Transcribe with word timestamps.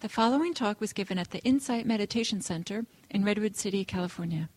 The 0.00 0.08
following 0.08 0.54
talk 0.54 0.80
was 0.80 0.94
given 0.94 1.18
at 1.18 1.30
the 1.30 1.40
Insight 1.40 1.84
Meditation 1.84 2.40
Center 2.40 2.86
in 3.10 3.22
Redwood 3.22 3.54
City, 3.54 3.84
California. 3.84 4.48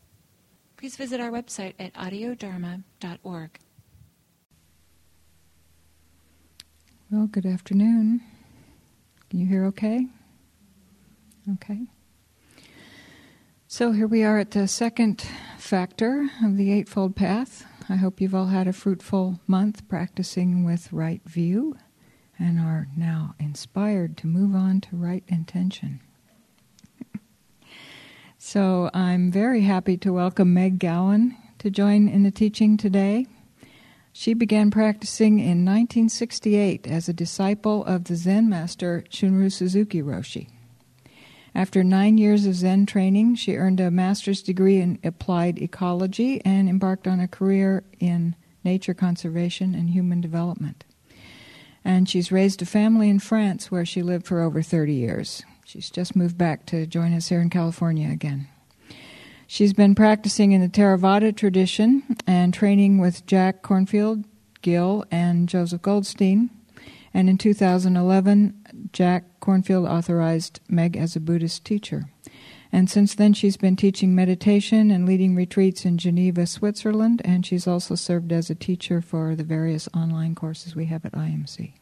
Please 0.77 0.95
visit 0.95 1.19
our 1.19 1.31
website 1.31 1.73
at 1.77 1.93
audiodharma.org. 1.95 3.59
Well, 7.11 7.27
good 7.27 7.45
afternoon. 7.45 8.21
Can 9.29 9.39
you 9.41 9.45
hear 9.45 9.65
okay? 9.65 10.07
Okay. 11.55 11.87
So 13.67 13.91
here 13.91 14.07
we 14.07 14.23
are 14.23 14.39
at 14.39 14.51
the 14.51 14.69
second 14.69 15.27
factor 15.57 16.29
of 16.41 16.55
the 16.55 16.71
Eightfold 16.71 17.17
Path. 17.17 17.65
I 17.89 17.97
hope 17.97 18.21
you've 18.21 18.33
all 18.33 18.47
had 18.47 18.69
a 18.69 18.73
fruitful 18.73 19.41
month 19.45 19.89
practicing 19.89 20.63
with 20.63 20.93
right 20.93 21.21
view 21.25 21.75
and 22.43 22.59
are 22.59 22.87
now 22.97 23.33
inspired 23.39 24.17
to 24.17 24.27
move 24.27 24.53
on 24.53 24.81
to 24.81 24.95
right 24.97 25.23
intention. 25.29 26.01
so 28.37 28.89
I'm 28.93 29.31
very 29.31 29.61
happy 29.61 29.95
to 29.97 30.11
welcome 30.11 30.53
Meg 30.53 30.77
Gawler 30.77 31.31
to 31.59 31.69
join 31.69 32.09
in 32.09 32.23
the 32.23 32.31
teaching 32.31 32.75
today. 32.75 33.27
She 34.11 34.33
began 34.33 34.71
practicing 34.71 35.39
in 35.39 35.63
1968 35.63 36.85
as 36.85 37.07
a 37.07 37.13
disciple 37.13 37.85
of 37.85 38.03
the 38.03 38.17
Zen 38.17 38.49
master 38.49 39.05
Shunryu 39.09 39.51
Suzuki 39.51 40.01
Roshi. 40.01 40.49
After 41.55 41.81
nine 41.81 42.17
years 42.17 42.45
of 42.45 42.55
Zen 42.55 42.85
training, 42.85 43.35
she 43.35 43.55
earned 43.55 43.79
a 43.79 43.89
master's 43.89 44.41
degree 44.41 44.81
in 44.81 44.99
applied 45.01 45.59
ecology 45.59 46.43
and 46.43 46.67
embarked 46.67 47.07
on 47.07 47.21
a 47.21 47.27
career 47.27 47.83
in 47.99 48.35
nature 48.65 48.93
conservation 48.93 49.73
and 49.73 49.91
human 49.91 50.19
development. 50.19 50.83
And 51.85 52.07
she's 52.07 52.31
raised 52.31 52.61
a 52.61 52.65
family 52.65 53.09
in 53.09 53.19
France 53.19 53.69
where 53.69 53.85
she 53.85 54.01
lived 54.01 54.25
for 54.25 54.41
over 54.41 54.61
30 54.61 54.93
years. 54.93 55.43
She's 55.65 55.89
just 55.89 56.15
moved 56.15 56.37
back 56.37 56.65
to 56.67 56.85
join 56.85 57.13
us 57.13 57.29
here 57.29 57.41
in 57.41 57.49
California 57.49 58.09
again. 58.09 58.47
She's 59.47 59.73
been 59.73 59.93
practicing 59.93 60.51
in 60.51 60.61
the 60.61 60.69
Theravada 60.69 61.35
tradition 61.35 62.17
and 62.25 62.53
training 62.53 62.97
with 62.97 63.25
Jack 63.25 63.61
Kornfield, 63.61 64.23
Gil, 64.61 65.05
and 65.11 65.49
Joseph 65.49 65.81
Goldstein. 65.81 66.49
And 67.13 67.29
in 67.29 67.37
2011, 67.37 68.89
Jack 68.93 69.39
Kornfield 69.41 69.87
authorized 69.87 70.59
Meg 70.67 70.97
as 70.97 71.15
a 71.15 71.19
Buddhist 71.19 71.65
teacher. 71.65 72.05
And 72.73 72.89
since 72.89 73.13
then, 73.13 73.33
she's 73.33 73.55
been 73.55 73.75
teaching 73.75 74.15
meditation 74.15 74.89
and 74.89 75.05
leading 75.05 75.35
retreats 75.35 75.85
in 75.85 75.99
Geneva, 75.99 76.47
Switzerland, 76.47 77.21
and 77.23 77.45
she's 77.45 77.67
also 77.67 77.93
served 77.93 78.31
as 78.33 78.49
a 78.49 78.55
teacher 78.55 78.99
for 78.99 79.35
the 79.35 79.43
various 79.43 79.87
online 79.93 80.33
courses 80.33 80.75
we 80.75 80.85
have 80.87 81.05
at 81.05 81.11
IMC. 81.11 81.73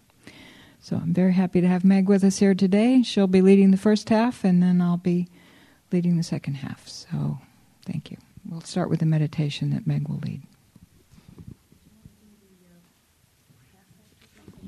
So 0.81 0.97
I'm 0.97 1.13
very 1.13 1.31
happy 1.31 1.61
to 1.61 1.67
have 1.67 1.85
Meg 1.85 2.09
with 2.09 2.25
us 2.25 2.39
here 2.39 2.53
today. 2.53 3.03
She'll 3.03 3.27
be 3.27 3.41
leading 3.41 3.71
the 3.71 3.77
first 3.77 4.09
half, 4.09 4.43
and 4.43 4.61
then 4.61 4.81
I'll 4.81 4.97
be 4.97 5.29
leading 5.93 6.17
the 6.17 6.23
second 6.23 6.55
half. 6.55 6.89
So 6.89 7.39
thank 7.85 8.11
you. 8.11 8.17
We'll 8.49 8.59
start 8.59 8.89
with 8.89 8.99
the 8.99 9.05
meditation 9.05 9.69
that 9.69 9.87
Meg 9.87 10.09
will 10.09 10.19
lead. 10.19 10.41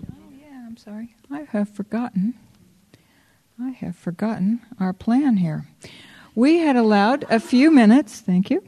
Oh, 0.10 0.32
yeah, 0.32 0.66
I'm 0.66 0.78
sorry. 0.78 1.16
I 1.30 1.42
have 1.52 1.68
forgotten. 1.68 2.36
I 3.62 3.72
have 3.72 3.98
forgotten 3.98 4.62
our 4.80 4.94
plan 4.94 5.38
here. 5.38 5.68
We 6.36 6.58
had 6.58 6.76
allowed 6.76 7.26
a 7.30 7.40
few 7.40 7.70
minutes, 7.70 8.20
thank 8.20 8.50
you. 8.50 8.64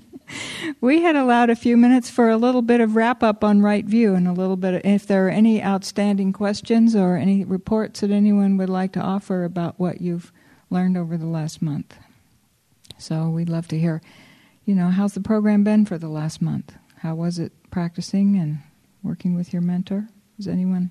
we 0.82 1.00
had 1.00 1.16
allowed 1.16 1.48
a 1.48 1.56
few 1.56 1.78
minutes 1.78 2.10
for 2.10 2.28
a 2.28 2.36
little 2.36 2.60
bit 2.60 2.82
of 2.82 2.94
wrap 2.94 3.22
up 3.22 3.42
on 3.42 3.62
right 3.62 3.86
view 3.86 4.14
and 4.14 4.28
a 4.28 4.32
little 4.32 4.56
bit 4.56 4.74
of, 4.74 4.80
if 4.84 5.06
there 5.06 5.26
are 5.26 5.30
any 5.30 5.62
outstanding 5.62 6.34
questions 6.34 6.94
or 6.94 7.16
any 7.16 7.42
reports 7.42 8.00
that 8.00 8.10
anyone 8.10 8.58
would 8.58 8.68
like 8.68 8.92
to 8.92 9.00
offer 9.00 9.44
about 9.44 9.80
what 9.80 10.02
you've 10.02 10.30
learned 10.68 10.98
over 10.98 11.16
the 11.16 11.26
last 11.26 11.62
month. 11.62 11.96
So 12.98 13.30
we'd 13.30 13.48
love 13.48 13.66
to 13.68 13.78
hear, 13.78 14.02
you 14.66 14.74
know, 14.74 14.88
how's 14.88 15.14
the 15.14 15.20
program 15.20 15.64
been 15.64 15.86
for 15.86 15.96
the 15.96 16.08
last 16.08 16.42
month? 16.42 16.74
How 16.98 17.14
was 17.14 17.38
it 17.38 17.52
practicing 17.70 18.36
and 18.36 18.58
working 19.02 19.34
with 19.34 19.54
your 19.54 19.62
mentor? 19.62 20.08
Does 20.36 20.48
anyone 20.48 20.90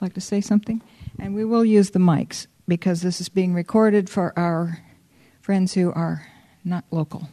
like 0.00 0.14
to 0.14 0.20
say 0.20 0.40
something? 0.40 0.82
And 1.20 1.36
we 1.36 1.44
will 1.44 1.64
use 1.64 1.90
the 1.90 2.00
mics 2.00 2.48
because 2.66 3.02
this 3.02 3.20
is 3.20 3.28
being 3.28 3.54
recorded 3.54 4.10
for 4.10 4.36
our 4.36 4.80
friends 5.50 5.74
who 5.74 5.92
are 5.94 6.24
not 6.64 6.84
local. 6.92 7.28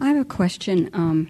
I 0.00 0.06
have 0.06 0.16
a 0.16 0.24
question, 0.24 0.88
um, 0.92 1.28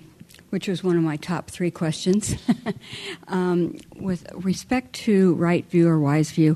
which 0.51 0.69
was 0.69 0.85
one 0.85 0.99
of 0.99 1.03
my 1.03 1.17
top 1.17 1.51
three 1.51 1.71
questions. 1.71 2.37
um, 3.29 3.79
with 3.97 4.31
respect 4.35 4.93
to 5.05 5.37
right 5.37 5.65
view 5.71 5.89
or 5.89 5.99
wise 5.99 6.33
view, 6.33 6.55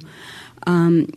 um, 0.66 1.08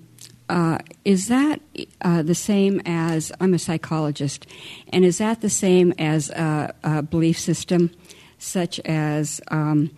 uh, 0.47 0.77
is 1.03 1.27
that 1.27 1.59
uh, 1.99 2.21
the 2.21 2.33
same 2.33 2.81
as 2.85 3.29
I'm 3.41 3.53
a 3.53 3.59
psychologist, 3.59 4.47
and 4.93 5.03
is 5.03 5.17
that 5.17 5.41
the 5.41 5.49
same 5.49 5.93
as 5.99 6.29
a, 6.29 6.73
a 6.81 7.01
belief 7.01 7.37
system, 7.37 7.91
such 8.37 8.79
as 8.85 9.41
um, 9.49 9.91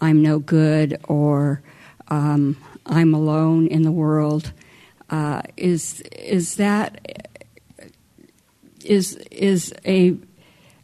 I'm 0.00 0.20
no 0.20 0.40
good 0.40 0.98
or 1.04 1.62
um, 2.08 2.56
I'm 2.86 3.14
alone 3.14 3.68
in 3.68 3.82
the 3.82 3.92
world? 3.92 4.52
Uh, 5.08 5.42
is 5.56 6.00
is 6.12 6.56
that 6.56 7.00
is 8.84 9.14
is 9.30 9.72
a 9.86 10.16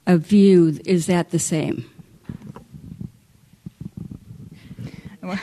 a 0.06 0.16
view? 0.16 0.78
Is 0.84 1.06
that 1.06 1.30
the 1.30 1.38
same? 1.38 1.84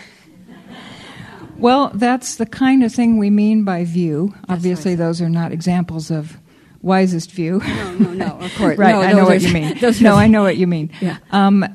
Well, 1.60 1.92
that's 1.94 2.36
the 2.38 2.46
kind 2.46 2.84
of 2.84 2.94
thing 2.94 3.18
we 3.18 3.30
mean 3.30 3.66
by 3.66 3.84
view. 3.84 4.30
That's 4.48 4.60
Obviously, 4.60 4.96
those 4.96 5.22
are 5.22 5.30
not 5.30 5.52
examples 5.52 6.10
of 6.10 6.38
wisest 6.82 7.32
view. 7.32 7.60
No, 7.60 7.94
no, 7.96 8.14
no. 8.14 8.40
Of 8.40 8.56
course, 8.56 8.78
right. 8.78 8.92
No, 8.94 9.02
I 9.02 9.12
know 9.12 9.26
what 9.26 9.42
you 9.42 9.54
mean. 9.54 9.78
no, 10.02 10.16
I 10.16 10.28
know 10.28 10.42
what 10.42 10.56
you 10.56 10.68
mean. 10.68 10.90
Yeah. 11.02 11.18
Um, 11.32 11.66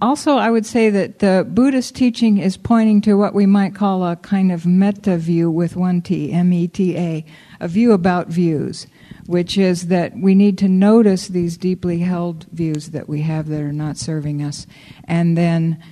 also, 0.00 0.36
I 0.36 0.50
would 0.50 0.64
say 0.64 0.88
that 0.90 1.18
the 1.18 1.46
Buddhist 1.48 1.94
teaching 1.94 2.38
is 2.38 2.56
pointing 2.56 3.00
to 3.02 3.14
what 3.14 3.34
we 3.34 3.44
might 3.44 3.74
call 3.74 4.04
a 4.04 4.16
kind 4.16 4.50
of 4.50 4.64
meta 4.64 5.18
view 5.18 5.50
with 5.50 5.76
one 5.76 6.00
T, 6.00 6.32
M 6.32 6.52
E 6.52 6.68
T 6.68 6.96
A, 6.96 7.24
a 7.60 7.68
view 7.68 7.92
about 7.92 8.28
views, 8.28 8.86
which 9.26 9.58
is 9.58 9.88
that 9.88 10.16
we 10.16 10.34
need 10.34 10.56
to 10.58 10.68
notice 10.68 11.28
these 11.28 11.58
deeply 11.58 11.98
held 11.98 12.44
views 12.50 12.90
that 12.90 13.08
we 13.08 13.20
have 13.22 13.48
that 13.48 13.60
are 13.60 13.72
not 13.72 13.98
serving 13.98 14.42
us. 14.42 14.66
And 15.04 15.36
then, 15.36 15.82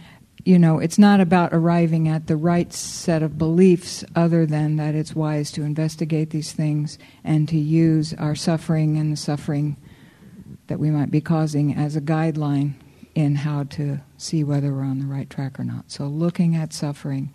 you 0.44 0.58
know, 0.58 0.78
it's 0.78 0.98
not 0.98 1.20
about 1.20 1.52
arriving 1.52 2.08
at 2.08 2.28
the 2.28 2.36
right 2.36 2.72
set 2.72 3.22
of 3.22 3.36
beliefs, 3.36 4.04
other 4.16 4.46
than 4.46 4.76
that 4.76 4.94
it's 4.94 5.14
wise 5.14 5.50
to 5.52 5.62
investigate 5.62 6.30
these 6.30 6.52
things 6.52 6.98
and 7.24 7.46
to 7.48 7.58
use 7.58 8.14
our 8.14 8.34
suffering 8.34 8.96
and 8.96 9.12
the 9.12 9.16
suffering 9.16 9.76
that 10.68 10.78
we 10.78 10.90
might 10.90 11.10
be 11.10 11.20
causing 11.20 11.74
as 11.74 11.94
a 11.94 12.00
guideline 12.00 12.74
in 13.18 13.34
how 13.34 13.64
to 13.64 14.00
see 14.16 14.44
whether 14.44 14.72
we're 14.72 14.84
on 14.84 15.00
the 15.00 15.06
right 15.06 15.28
track 15.28 15.58
or 15.58 15.64
not. 15.64 15.90
So, 15.90 16.06
looking 16.06 16.54
at 16.54 16.72
suffering 16.72 17.34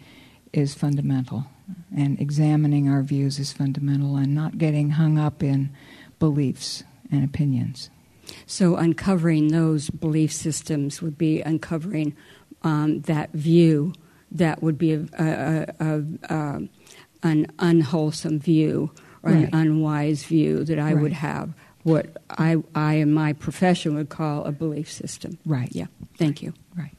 is 0.54 0.74
fundamental, 0.74 1.48
and 1.94 2.18
examining 2.22 2.88
our 2.88 3.04
views 3.04 3.38
is 3.38 3.52
fundamental, 3.52 4.16
and 4.16 4.34
not 4.34 4.58
getting 4.58 4.92
hung 4.92 5.18
up 5.18 5.44
in 5.44 5.76
beliefs 6.20 6.86
and 7.12 7.22
opinions. 7.26 7.90
So, 8.46 8.78
uncovering 8.78 9.50
those 9.50 9.90
belief 9.90 10.32
systems 10.32 11.02
would 11.02 11.18
be 11.18 11.42
uncovering 11.42 12.16
um, 12.62 13.02
that 13.02 13.34
view 13.34 13.94
that 14.32 14.64
would 14.64 14.78
be 14.78 14.94
a, 14.94 15.06
a, 15.20 15.66
a, 15.82 16.04
a 16.34 16.62
an 17.24 17.48
unwholesome 17.60 18.40
view 18.40 18.90
or 19.22 19.34
right. 19.34 19.44
an 19.44 19.50
unwise 19.54 20.24
view 20.24 20.64
that 20.64 20.80
I 20.80 20.94
right. 20.94 21.02
would 21.02 21.14
have 21.14 21.54
what 21.84 22.18
I, 22.30 22.58
I 22.74 22.96
in 22.96 23.14
my 23.14 23.34
profession 23.34 23.96
would 23.96 24.10
call 24.10 24.46
a 24.46 24.52
belief 24.52 24.92
system. 24.92 25.38
Right. 25.46 25.70
Yeah. 25.72 25.88
Thank 26.18 26.42
you. 26.42 26.54
Right. 26.76 26.92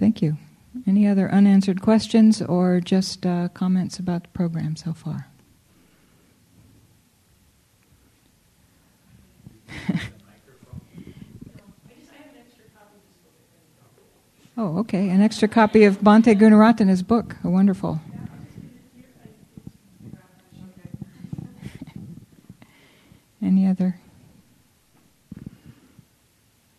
Thank 0.00 0.22
you. 0.22 0.38
Any 0.86 1.06
other 1.06 1.30
unanswered 1.30 1.82
questions 1.82 2.40
or 2.40 2.80
just 2.80 3.26
uh, 3.26 3.48
comments 3.48 3.98
about 3.98 4.22
the 4.22 4.30
program 4.30 4.74
so 4.74 4.94
far? 4.94 5.26
oh, 14.56 14.78
okay. 14.78 15.10
An 15.10 15.20
extra 15.20 15.48
copy 15.48 15.84
of 15.84 16.00
Bhante 16.00 16.34
Gunaratana's 16.34 17.02
book. 17.02 17.36
A 17.44 17.50
wonderful. 17.50 18.00
Any 23.42 23.66
other? 23.66 23.98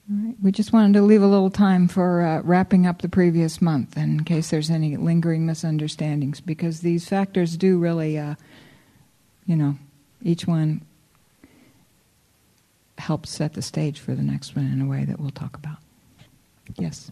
All 0.09 0.17
right. 0.25 0.35
We 0.41 0.51
just 0.51 0.73
wanted 0.73 0.93
to 0.93 1.01
leave 1.01 1.23
a 1.23 1.27
little 1.27 1.49
time 1.49 1.87
for 1.87 2.21
uh, 2.21 2.41
wrapping 2.41 2.85
up 2.85 3.01
the 3.01 3.09
previous 3.09 3.61
month 3.61 3.97
in 3.97 4.23
case 4.23 4.49
there's 4.49 4.69
any 4.69 4.97
lingering 4.97 5.45
misunderstandings, 5.45 6.41
because 6.41 6.81
these 6.81 7.07
factors 7.07 7.57
do 7.57 7.79
really, 7.79 8.17
uh, 8.17 8.35
you 9.45 9.55
know, 9.55 9.77
each 10.21 10.45
one 10.45 10.81
helps 12.97 13.31
set 13.31 13.53
the 13.53 13.61
stage 13.61 13.99
for 13.99 14.13
the 14.13 14.21
next 14.21 14.55
one 14.55 14.65
in 14.71 14.81
a 14.81 14.85
way 14.85 15.05
that 15.05 15.19
we'll 15.19 15.31
talk 15.31 15.55
about. 15.55 15.77
Yes. 16.77 17.09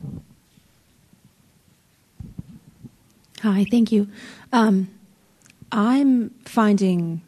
Hi, 3.42 3.66
thank 3.72 3.92
you. 3.92 4.08
Um, 4.52 4.90
I'm 5.72 6.30
finding, 6.46 7.22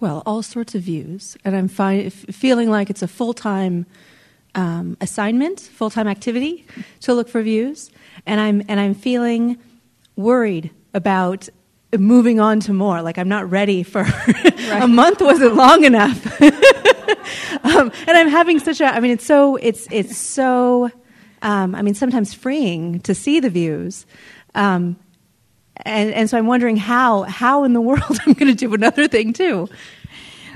well, 0.00 0.22
all 0.24 0.42
sorts 0.42 0.74
of 0.74 0.82
views, 0.82 1.36
and 1.44 1.54
I'm 1.54 1.68
fi- 1.68 2.08
feeling 2.08 2.70
like 2.70 2.90
it's 2.90 3.02
a 3.02 3.08
full 3.08 3.34
time 3.34 3.86
um, 4.54 4.96
assignment, 5.00 5.60
full 5.60 5.90
time 5.90 6.08
activity 6.08 6.66
to 7.00 7.14
look 7.14 7.28
for 7.28 7.42
views, 7.42 7.90
and 8.26 8.40
I'm 8.40 8.62
and 8.68 8.80
I'm 8.80 8.94
feeling 8.94 9.58
worried 10.16 10.70
about 10.94 11.48
moving 11.96 12.40
on 12.40 12.60
to 12.60 12.72
more. 12.72 13.02
Like 13.02 13.18
I'm 13.18 13.28
not 13.28 13.50
ready 13.50 13.82
for 13.82 14.06
a 14.70 14.88
month 14.88 15.20
wasn't 15.20 15.54
long 15.54 15.84
enough, 15.84 16.40
um, 17.64 17.92
and 18.06 18.16
I'm 18.16 18.28
having 18.28 18.58
such 18.58 18.80
a. 18.80 18.86
I 18.86 19.00
mean, 19.00 19.10
it's 19.12 19.26
so 19.26 19.56
it's 19.56 19.86
it's 19.90 20.16
so. 20.16 20.90
Um, 21.42 21.74
I 21.74 21.80
mean, 21.80 21.94
sometimes 21.94 22.34
freeing 22.34 23.00
to 23.00 23.14
see 23.14 23.40
the 23.40 23.48
views. 23.48 24.04
Um, 24.54 24.96
and, 25.84 26.12
and 26.12 26.30
so 26.30 26.38
I'm 26.38 26.46
wondering 26.46 26.76
how 26.76 27.22
how 27.22 27.64
in 27.64 27.72
the 27.72 27.80
world 27.80 28.02
I'm 28.26 28.32
going 28.34 28.52
to 28.52 28.54
do 28.54 28.72
another 28.74 29.08
thing 29.08 29.32
too. 29.32 29.68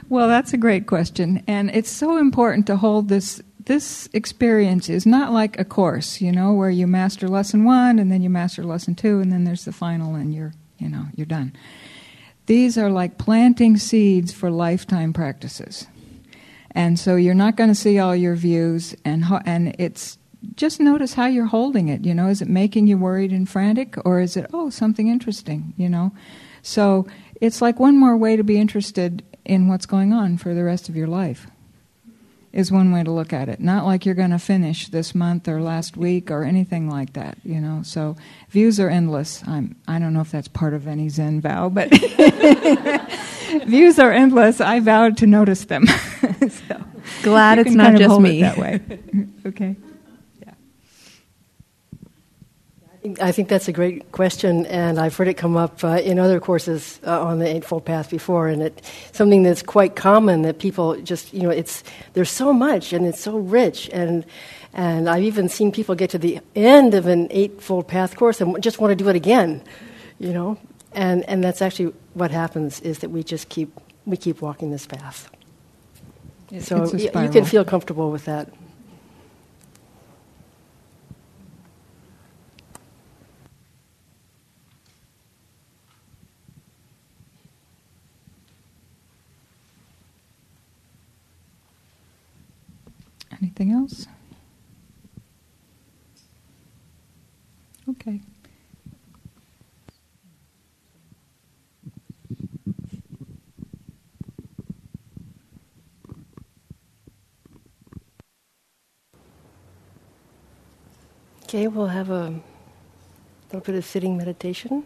Well, 0.08 0.28
that's 0.28 0.52
a 0.52 0.58
great 0.58 0.86
question, 0.86 1.42
and 1.46 1.70
it's 1.70 1.90
so 1.90 2.18
important 2.18 2.66
to 2.66 2.76
hold 2.76 3.08
this. 3.08 3.42
This 3.64 4.10
experience 4.12 4.90
is 4.90 5.06
not 5.06 5.32
like 5.32 5.58
a 5.58 5.64
course, 5.64 6.20
you 6.20 6.30
know, 6.30 6.52
where 6.52 6.68
you 6.68 6.86
master 6.86 7.28
lesson 7.28 7.64
one 7.64 7.98
and 7.98 8.12
then 8.12 8.20
you 8.20 8.28
master 8.28 8.62
lesson 8.62 8.94
two, 8.94 9.20
and 9.20 9.32
then 9.32 9.44
there's 9.44 9.64
the 9.64 9.72
final, 9.72 10.14
and 10.14 10.34
you're, 10.34 10.52
you 10.78 10.90
know, 10.90 11.06
you're 11.16 11.24
done. 11.24 11.54
These 12.44 12.76
are 12.76 12.90
like 12.90 13.16
planting 13.16 13.78
seeds 13.78 14.32
for 14.32 14.50
lifetime 14.50 15.14
practices, 15.14 15.86
and 16.72 16.98
so 16.98 17.16
you're 17.16 17.32
not 17.32 17.56
going 17.56 17.70
to 17.70 17.74
see 17.74 17.98
all 17.98 18.14
your 18.14 18.34
views, 18.34 18.94
and 19.04 19.24
and 19.46 19.74
it's 19.78 20.18
just 20.56 20.80
notice 20.80 21.14
how 21.14 21.26
you're 21.26 21.46
holding 21.46 21.88
it. 21.88 22.04
You 22.04 22.14
know, 22.14 22.28
is 22.28 22.42
it 22.42 22.48
making 22.48 22.86
you 22.86 22.98
worried 22.98 23.32
and 23.32 23.48
frantic, 23.48 23.96
or 24.04 24.20
is 24.20 24.36
it 24.36 24.46
oh 24.52 24.70
something 24.70 25.08
interesting? 25.08 25.74
You 25.76 25.88
know, 25.88 26.12
so 26.62 27.06
it's 27.40 27.60
like 27.60 27.78
one 27.78 27.96
more 27.98 28.16
way 28.16 28.36
to 28.36 28.44
be 28.44 28.58
interested 28.58 29.22
in 29.44 29.68
what's 29.68 29.86
going 29.86 30.12
on 30.12 30.38
for 30.38 30.54
the 30.54 30.64
rest 30.64 30.88
of 30.88 30.96
your 30.96 31.06
life. 31.06 31.46
Is 32.52 32.70
one 32.70 32.92
way 32.92 33.02
to 33.02 33.10
look 33.10 33.32
at 33.32 33.48
it. 33.48 33.58
Not 33.58 33.84
like 33.84 34.06
you're 34.06 34.14
going 34.14 34.30
to 34.30 34.38
finish 34.38 34.86
this 34.86 35.12
month 35.12 35.48
or 35.48 35.60
last 35.60 35.96
week 35.96 36.30
or 36.30 36.44
anything 36.44 36.88
like 36.88 37.14
that. 37.14 37.36
You 37.42 37.60
know, 37.60 37.82
so 37.82 38.16
views 38.48 38.78
are 38.78 38.88
endless. 38.88 39.42
I'm. 39.46 39.74
I 39.88 39.98
don't 39.98 40.14
know 40.14 40.20
if 40.20 40.30
that's 40.30 40.46
part 40.46 40.72
of 40.72 40.86
any 40.86 41.08
Zen 41.08 41.40
vow, 41.40 41.68
but 41.68 41.88
views 43.66 43.98
are 43.98 44.12
endless. 44.12 44.60
I 44.60 44.78
vowed 44.78 45.16
to 45.16 45.26
notice 45.26 45.64
them. 45.64 45.86
so 46.48 46.84
Glad 47.22 47.58
it's 47.58 47.72
not 47.72 47.96
just 47.96 48.20
me 48.20 48.40
that 48.42 48.58
way. 48.58 48.80
okay. 49.46 49.76
I 53.20 53.32
think 53.32 53.50
that's 53.50 53.68
a 53.68 53.72
great 53.72 54.12
question, 54.12 54.64
and 54.64 54.98
I've 54.98 55.14
heard 55.14 55.28
it 55.28 55.34
come 55.34 55.58
up 55.58 55.84
uh, 55.84 56.00
in 56.02 56.18
other 56.18 56.40
courses 56.40 56.98
uh, 57.06 57.22
on 57.22 57.38
the 57.38 57.46
Eightfold 57.46 57.84
Path 57.84 58.08
before, 58.08 58.48
and 58.48 58.62
it's 58.62 58.90
something 59.12 59.42
that's 59.42 59.62
quite 59.62 59.94
common 59.94 60.40
that 60.42 60.58
people 60.58 60.96
just, 61.02 61.34
you 61.34 61.42
know, 61.42 61.50
it's 61.50 61.84
there's 62.14 62.30
so 62.30 62.54
much 62.54 62.94
and 62.94 63.06
it's 63.06 63.20
so 63.20 63.36
rich, 63.36 63.90
and 63.92 64.24
and 64.72 65.06
I've 65.10 65.22
even 65.22 65.50
seen 65.50 65.70
people 65.70 65.94
get 65.94 66.08
to 66.10 66.18
the 66.18 66.40
end 66.56 66.94
of 66.94 67.06
an 67.06 67.28
Eightfold 67.30 67.88
Path 67.88 68.16
course 68.16 68.40
and 68.40 68.62
just 68.62 68.80
want 68.80 68.90
to 68.90 68.96
do 68.96 69.10
it 69.10 69.16
again, 69.16 69.62
you 70.18 70.32
know, 70.32 70.56
and 70.92 71.28
and 71.28 71.44
that's 71.44 71.60
actually 71.60 71.92
what 72.14 72.30
happens 72.30 72.80
is 72.80 73.00
that 73.00 73.10
we 73.10 73.22
just 73.22 73.50
keep 73.50 73.70
we 74.06 74.16
keep 74.16 74.40
walking 74.40 74.70
this 74.70 74.86
path. 74.86 75.30
so 76.60 76.86
you 76.96 77.10
can 77.10 77.44
feel 77.44 77.66
comfortable 77.66 78.10
with 78.10 78.24
that. 78.24 78.48
Anything 93.44 93.72
else? 93.72 94.06
Okay. 97.86 98.22
Okay, 111.42 111.68
we'll 111.68 111.88
have 111.88 112.08
a 112.08 112.40
little 113.48 113.60
bit 113.60 113.74
of 113.74 113.84
sitting 113.84 114.16
meditation. 114.16 114.84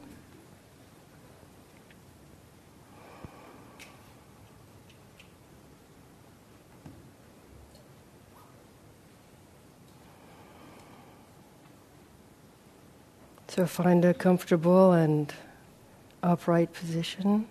So 13.49 13.67
find 13.67 14.05
a 14.05 14.13
comfortable 14.13 14.93
and 14.93 15.33
upright 16.23 16.73
position. 16.75 17.47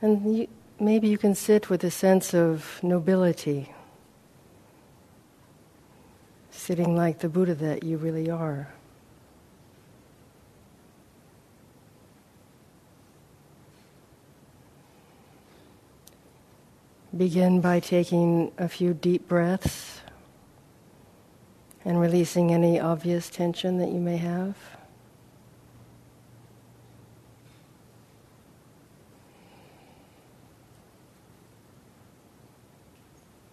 And 0.00 0.36
you, 0.36 0.48
maybe 0.78 1.08
you 1.08 1.18
can 1.18 1.34
sit 1.34 1.68
with 1.68 1.82
a 1.82 1.90
sense 1.90 2.34
of 2.34 2.78
nobility, 2.82 3.72
sitting 6.50 6.94
like 6.94 7.18
the 7.18 7.28
Buddha 7.28 7.54
that 7.56 7.82
you 7.82 7.96
really 7.96 8.30
are. 8.30 8.73
Begin 17.16 17.60
by 17.60 17.78
taking 17.78 18.50
a 18.58 18.68
few 18.68 18.92
deep 18.92 19.28
breaths 19.28 20.00
and 21.84 22.00
releasing 22.00 22.52
any 22.52 22.80
obvious 22.80 23.30
tension 23.30 23.78
that 23.78 23.90
you 23.90 24.00
may 24.00 24.16
have. 24.16 24.56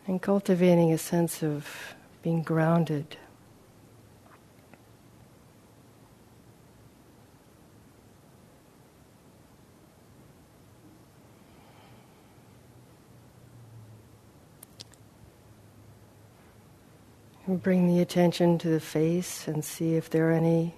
And 0.07 0.19
cultivating 0.19 0.91
a 0.91 0.97
sense 0.97 1.43
of 1.43 1.93
being 2.23 2.41
grounded. 2.41 3.17
Bring 17.57 17.85
the 17.85 17.99
attention 17.99 18.57
to 18.59 18.69
the 18.69 18.79
face 18.79 19.45
and 19.45 19.65
see 19.65 19.95
if 19.95 20.09
there 20.09 20.29
are 20.29 20.33
any 20.33 20.73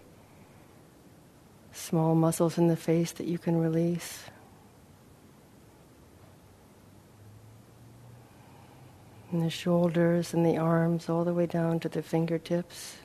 small 1.72 2.16
muscles 2.16 2.58
in 2.58 2.68
the 2.68 2.76
face 2.76 3.12
that 3.12 3.28
you 3.28 3.38
can 3.38 3.58
release. 3.58 4.24
And 9.32 9.44
the 9.44 9.52
shoulders 9.52 10.34
and 10.34 10.44
the 10.44 10.58
arms 10.58 11.10
all 11.10 11.24
the 11.24 11.34
way 11.34 11.46
down 11.46 11.80
to 11.82 11.90
the 11.90 12.02
fingertips. 12.02 12.98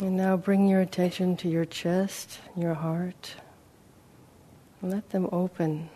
And 0.00 0.16
now 0.16 0.34
bring 0.38 0.66
your 0.66 0.80
attention 0.80 1.36
to 1.36 1.48
your 1.48 1.66
chest, 1.66 2.38
your 2.56 2.72
heart. 2.72 3.34
Let 4.80 5.10
them 5.10 5.28
open. 5.30 5.90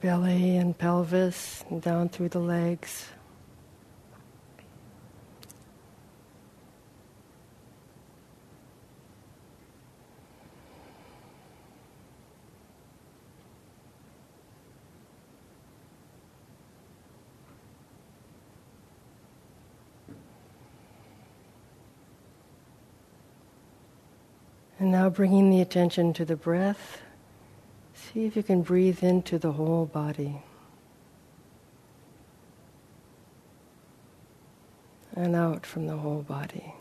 belly 0.00 0.56
and 0.56 0.76
pelvis, 0.76 1.64
and 1.70 1.82
down 1.82 2.08
through 2.08 2.28
the 2.28 2.38
legs. 2.38 3.08
And 24.78 24.92
now 24.92 25.08
bringing 25.08 25.50
the 25.50 25.62
attention 25.62 26.12
to 26.12 26.24
the 26.24 26.36
breath 26.36 27.00
see 28.16 28.24
if 28.24 28.34
you 28.34 28.42
can 28.42 28.62
breathe 28.62 29.04
into 29.04 29.38
the 29.38 29.52
whole 29.52 29.84
body. 29.84 30.40
And 35.14 35.36
out 35.36 35.66
from 35.66 35.86
the 35.86 35.98
whole 35.98 36.22
body. 36.22 36.72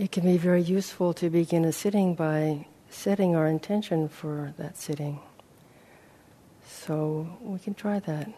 It 0.00 0.12
can 0.12 0.24
be 0.24 0.38
very 0.38 0.62
useful 0.62 1.12
to 1.12 1.28
begin 1.28 1.62
a 1.66 1.72
sitting 1.72 2.14
by 2.14 2.64
setting 2.88 3.36
our 3.36 3.46
intention 3.46 4.08
for 4.08 4.54
that 4.56 4.78
sitting. 4.78 5.20
So 6.66 7.36
we 7.42 7.58
can 7.58 7.74
try 7.74 7.98
that. 7.98 8.32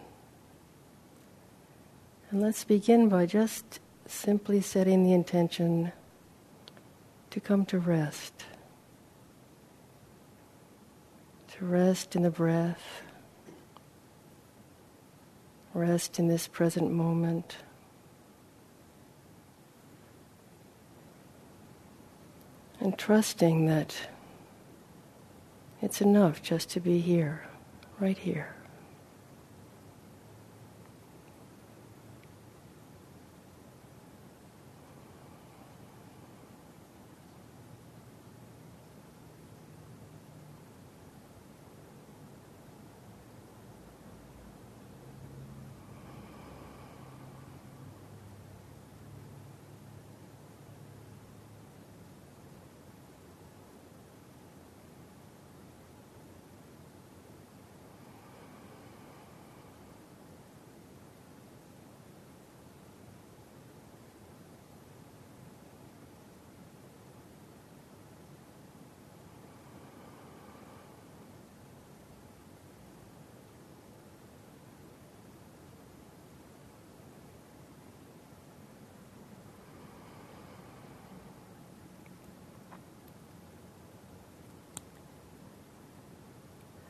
And 2.32 2.42
let's 2.42 2.64
begin 2.64 3.08
by 3.08 3.26
just 3.26 3.78
simply 4.06 4.60
setting 4.60 5.04
the 5.04 5.12
intention 5.12 5.92
to 7.30 7.38
come 7.38 7.64
to 7.66 7.78
rest. 7.78 8.44
To 11.58 11.64
rest 11.64 12.16
in 12.16 12.22
the 12.22 12.30
breath, 12.30 13.02
rest 15.74 16.18
in 16.18 16.26
this 16.26 16.48
present 16.48 16.90
moment. 16.90 17.54
And 22.82 22.98
trusting 22.98 23.66
that 23.66 23.94
it's 25.80 26.00
enough 26.00 26.42
just 26.42 26.68
to 26.70 26.80
be 26.80 26.98
here, 26.98 27.46
right 28.00 28.18
here. 28.18 28.56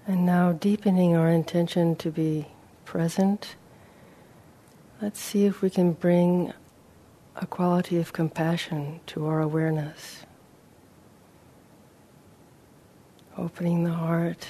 And 0.04 0.26
now, 0.26 0.50
deepening 0.52 1.14
our 1.14 1.28
intention 1.28 1.94
to 1.96 2.10
be 2.10 2.48
present, 2.84 3.54
let's 5.00 5.20
see 5.20 5.44
if 5.44 5.62
we 5.62 5.70
can 5.70 5.92
bring 5.92 6.52
a 7.36 7.46
quality 7.46 7.98
of 7.98 8.12
compassion 8.12 8.98
to 9.06 9.26
our 9.26 9.40
awareness. 9.40 10.26
Opening 13.38 13.84
the 13.84 13.92
heart 13.92 14.48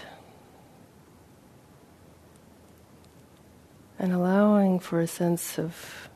and 3.99 4.11
allowing 4.13 4.81
for 4.81 5.01
a 5.01 5.07
sense 5.07 5.59
of 5.59 6.09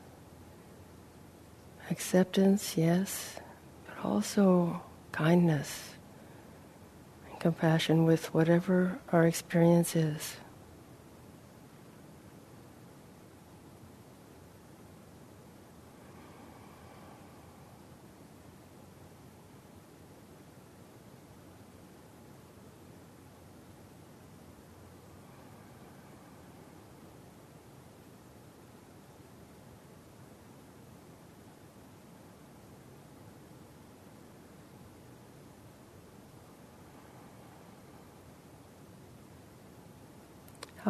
acceptance, 1.91 2.75
yes, 2.75 3.39
but 3.85 4.03
also 4.03 4.81
kindness 5.11 5.96
compassion 7.47 8.03
with 8.03 8.33
whatever 8.33 8.99
our 9.13 9.25
experience 9.25 9.95
is. 9.95 10.35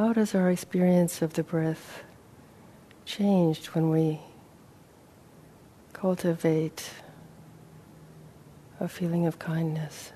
How 0.08 0.14
does 0.14 0.34
our 0.34 0.50
experience 0.50 1.22
of 1.22 1.34
the 1.34 1.44
breath 1.44 2.02
change 3.04 3.66
when 3.76 3.90
we 3.90 4.22
cultivate 5.92 6.92
a 8.80 8.88
feeling 8.88 9.26
of 9.28 9.38
kindness? 9.38 10.14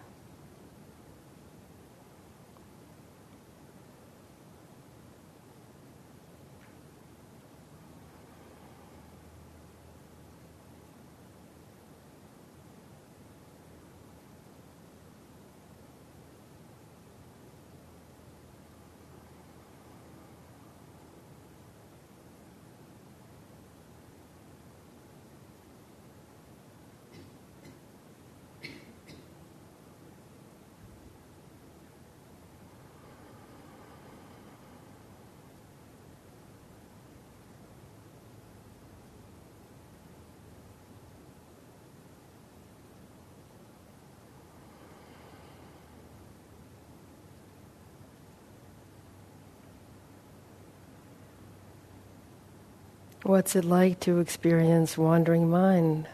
What's 53.31 53.55
it 53.55 53.63
like 53.63 54.01
to 54.01 54.19
experience 54.19 54.97
wandering 54.97 55.49
mind 55.49 56.09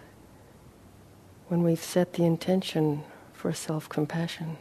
when 1.48 1.64
we've 1.64 1.84
set 1.84 2.14
the 2.14 2.26
intention 2.26 3.06
for 3.34 3.52
self 3.54 3.90
compassion? 3.90 4.58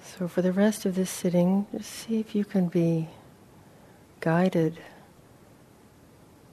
So, 0.00 0.26
for 0.26 0.40
the 0.40 0.52
rest 0.52 0.86
of 0.86 0.94
this 0.94 1.10
sitting, 1.10 1.66
just 1.70 1.90
see 1.90 2.18
if 2.18 2.34
you 2.34 2.46
can 2.46 2.68
be 2.68 3.08
guided 4.26 4.76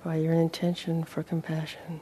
by 0.04 0.16
your 0.16 0.32
intention 0.32 1.04
for 1.04 1.24
compassion. 1.24 2.00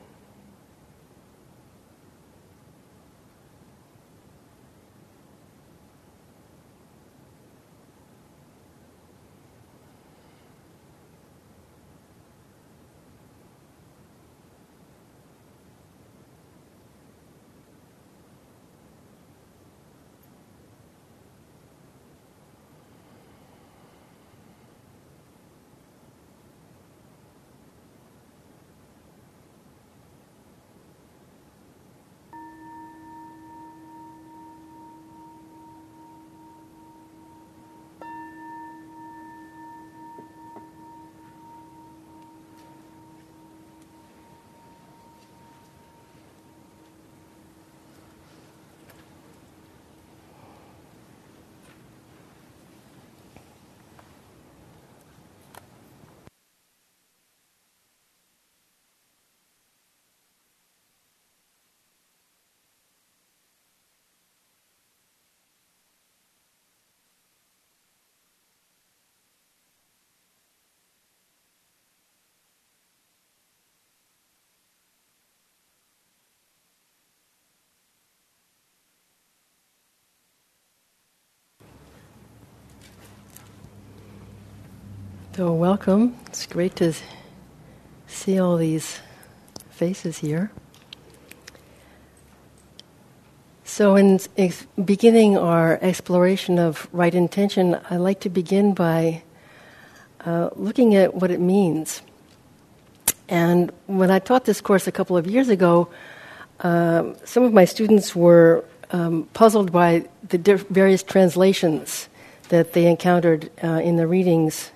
So, 85.34 85.54
welcome. 85.54 86.18
It's 86.28 86.46
great 86.46 86.76
to 86.76 86.94
see 88.06 88.38
all 88.38 88.58
these 88.58 89.00
faces 89.70 90.18
here. 90.18 90.52
So, 93.64 93.96
in 93.96 94.20
ex- 94.38 94.68
beginning 94.84 95.38
our 95.38 95.80
exploration 95.82 96.60
of 96.60 96.90
right 96.92 97.16
intention, 97.16 97.80
I 97.90 97.96
like 97.96 98.20
to 98.22 98.30
begin 98.30 98.74
by 98.74 99.24
uh, 100.26 100.50
looking 100.58 100.96
at 100.96 101.16
what 101.16 101.32
it 101.32 101.40
means. 101.40 102.02
And 103.30 103.72
when 103.88 104.12
I 104.12 104.20
taught 104.20 104.44
this 104.44 104.60
course 104.60 104.86
a 104.86 104.92
couple 104.92 105.16
of 105.16 105.28
years 105.28 105.48
ago, 105.48 105.88
uh, 106.60 107.14
some 107.24 107.44
of 107.44 107.54
my 107.54 107.64
students 107.64 108.14
were 108.14 108.66
um, 108.92 109.30
puzzled 109.32 109.72
by 109.72 110.10
the 110.28 110.38
diff- 110.38 110.68
various 110.68 111.04
translations 111.04 112.10
that 112.50 112.74
they 112.74 112.86
encountered 112.86 113.50
uh, 113.64 113.80
in 113.82 113.96
the 113.96 114.08
readings. 114.08 114.72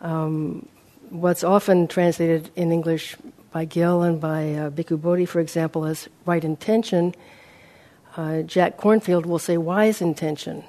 Um, 0.00 0.68
what's 1.10 1.42
often 1.42 1.88
translated 1.88 2.50
in 2.56 2.72
English 2.72 3.16
by 3.50 3.64
Gil 3.64 4.02
and 4.02 4.20
by 4.20 4.54
uh, 4.54 4.70
Bhikkhu 4.70 5.00
Bodhi, 5.00 5.26
for 5.26 5.40
example, 5.40 5.84
as 5.84 6.08
right 6.26 6.44
intention 6.44 7.14
uh, 8.18 8.42
Jack 8.42 8.76
Kornfield 8.76 9.26
will 9.26 9.38
say 9.38 9.56
wise 9.56 10.02
intention. 10.02 10.64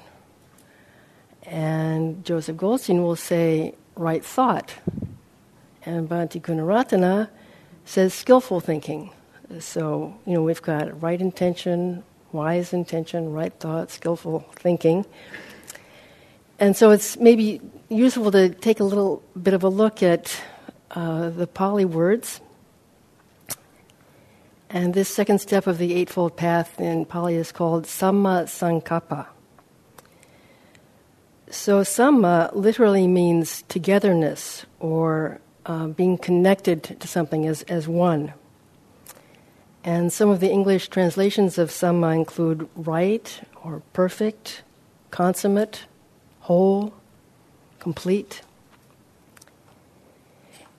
And 1.42 2.24
Joseph 2.24 2.56
Goldstein 2.56 3.02
will 3.02 3.16
say 3.16 3.74
right 3.96 4.24
thought. 4.24 4.72
And 5.84 6.08
Bhante 6.08 6.40
Gunaratana 6.40 7.28
says 7.84 8.14
skillful 8.14 8.60
thinking. 8.60 9.10
So, 9.58 10.14
you 10.26 10.34
know, 10.34 10.42
we've 10.42 10.62
got 10.62 11.02
right 11.02 11.20
intention, 11.20 12.04
wise 12.30 12.72
intention, 12.72 13.32
right 13.32 13.52
thought, 13.58 13.90
skillful 13.90 14.46
thinking. 14.54 15.04
And 16.60 16.76
so 16.76 16.90
it's 16.90 17.18
maybe 17.18 17.60
useful 17.88 18.30
to 18.30 18.50
take 18.50 18.78
a 18.78 18.84
little 18.84 19.22
bit 19.42 19.54
of 19.54 19.64
a 19.64 19.68
look 19.68 20.02
at 20.02 20.40
uh, 20.92 21.30
the 21.30 21.46
Pali 21.46 21.84
words 21.84 22.40
and 24.72 24.94
this 24.94 25.08
second 25.08 25.40
step 25.40 25.66
of 25.66 25.78
the 25.78 25.94
Eightfold 25.94 26.36
Path 26.36 26.80
in 26.80 27.04
Pali 27.04 27.34
is 27.34 27.50
called 27.50 27.86
Samma 27.86 28.44
Sankappa. 28.44 29.26
So, 31.50 31.80
Samma 31.80 32.54
literally 32.54 33.08
means 33.08 33.62
togetherness 33.62 34.64
or 34.78 35.40
uh, 35.66 35.88
being 35.88 36.16
connected 36.16 36.84
to 37.00 37.08
something 37.08 37.48
as, 37.48 37.62
as 37.62 37.88
one. 37.88 38.32
And 39.82 40.12
some 40.12 40.28
of 40.28 40.38
the 40.38 40.50
English 40.50 40.86
translations 40.86 41.58
of 41.58 41.70
Samma 41.70 42.14
include 42.14 42.68
right 42.76 43.40
or 43.64 43.82
perfect, 43.92 44.62
consummate, 45.10 45.86
whole, 46.40 46.92
complete. 47.78 48.42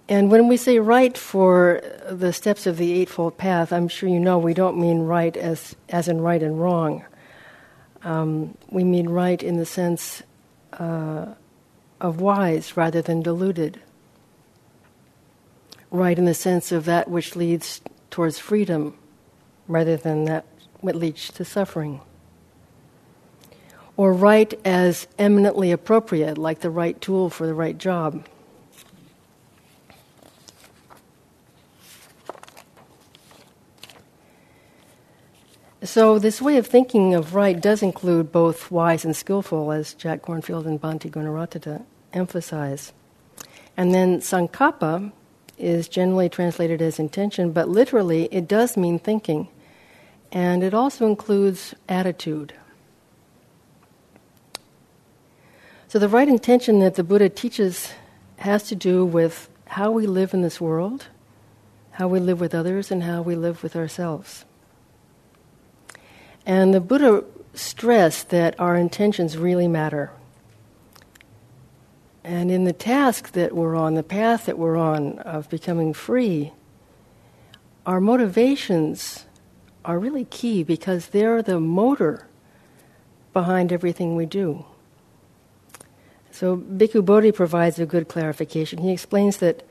And 0.10 0.30
when 0.30 0.48
we 0.48 0.58
say 0.58 0.80
right 0.80 1.18
for 1.18 1.82
the 2.10 2.34
steps 2.34 2.68
of 2.68 2.78
the 2.78 2.92
Eightfold 2.94 3.38
Path, 3.38 3.72
I'm 3.72 3.88
sure 3.88 4.10
you 4.10 4.20
know 4.20 4.38
we 4.38 4.54
don't 4.54 4.78
mean 4.78 5.04
right 5.04 5.36
as, 5.38 5.76
as 5.88 6.08
in 6.08 6.20
right 6.20 6.44
and 6.44 6.60
wrong. 6.60 7.06
Um, 8.04 8.58
we 8.70 8.84
mean 8.84 9.10
right 9.10 9.42
in 9.42 9.58
the 9.58 9.66
sense 9.66 10.24
uh, 10.74 11.28
of 12.02 12.20
wise 12.20 12.76
rather 12.76 13.02
than 13.02 13.22
deluded. 13.22 13.80
Right 15.92 16.18
in 16.18 16.26
the 16.26 16.34
sense 16.34 16.72
of 16.72 16.86
that 16.86 17.10
which 17.10 17.36
leads 17.36 17.82
towards 18.10 18.40
freedom 18.40 18.98
rather 19.68 19.96
than 19.96 20.26
that 20.26 20.46
which 20.82 20.96
leads 20.96 21.32
to 21.32 21.46
suffering. 21.46 22.02
Or 24.02 24.14
right 24.14 24.52
as 24.66 25.06
eminently 25.20 25.72
appropriate, 25.72 26.36
like 26.36 26.62
the 26.62 26.72
right 26.72 27.00
tool 27.00 27.30
for 27.30 27.46
the 27.46 27.54
right 27.54 27.78
job. 27.78 28.26
So, 35.84 36.18
this 36.18 36.42
way 36.42 36.58
of 36.58 36.66
thinking 36.66 37.14
of 37.14 37.36
right 37.36 37.62
does 37.62 37.84
include 37.84 38.32
both 38.32 38.72
wise 38.72 39.06
and 39.06 39.16
skillful, 39.16 39.72
as 39.72 39.94
Jack 39.94 40.24
Kornfield 40.24 40.66
and 40.66 40.82
Bhante 40.82 41.12
Gunaratana 41.12 41.84
emphasize. 42.12 42.94
And 43.78 43.94
then 43.94 44.20
sankappa 44.20 45.12
is 45.60 45.88
generally 45.88 46.28
translated 46.28 46.82
as 46.82 46.98
intention, 46.98 47.52
but 47.52 47.70
literally 47.70 48.28
it 48.32 48.48
does 48.48 48.76
mean 48.76 48.98
thinking. 48.98 49.48
And 50.32 50.64
it 50.64 50.74
also 50.74 51.06
includes 51.06 51.76
attitude. 51.88 52.56
So, 55.92 56.00
the 56.00 56.08
right 56.08 56.30
intention 56.30 56.80
that 56.80 56.96
the 56.96 57.04
Buddha 57.04 57.28
teaches 57.28 57.92
has 58.38 58.64
to 58.70 58.78
do 58.78 59.04
with 59.04 59.50
how 59.68 59.92
we 59.92 60.08
live 60.08 60.34
in 60.34 60.42
this 60.42 60.62
world, 60.62 61.08
how 61.92 62.08
we 62.08 62.22
live 62.22 62.40
with 62.40 62.56
others, 62.56 62.92
and 62.92 63.04
how 63.04 63.22
we 63.22 63.36
live 63.36 63.62
with 63.62 63.76
ourselves. 63.76 64.46
And 66.46 66.74
the 66.74 66.80
Buddha 66.80 67.26
stressed 67.54 68.30
that 68.30 68.58
our 68.58 68.78
intentions 68.78 69.38
really 69.38 69.68
matter. 69.68 70.12
And 72.24 72.50
in 72.50 72.64
the 72.64 72.72
task 72.72 73.34
that 73.34 73.54
we're 73.54 73.76
on, 73.76 73.96
the 73.96 74.02
path 74.02 74.46
that 74.46 74.58
we're 74.58 74.78
on 74.78 75.20
of 75.20 75.50
becoming 75.50 75.94
free, 75.94 76.54
our 77.86 78.00
motivations 78.00 79.26
are 79.84 80.00
really 80.00 80.24
key 80.24 80.64
because 80.64 81.08
they're 81.08 81.42
the 81.42 81.60
motor 81.60 82.30
behind 83.34 83.74
everything 83.74 84.16
we 84.16 84.26
do. 84.26 84.64
So 86.42 86.58
Bhikkhu 86.58 87.06
Bodhi 87.06 87.32
provides 87.32 87.78
a 87.78 87.86
good 87.86 88.08
clarification. 88.08 88.80
He 88.80 88.92
explains 88.92 89.38
that 89.38 89.62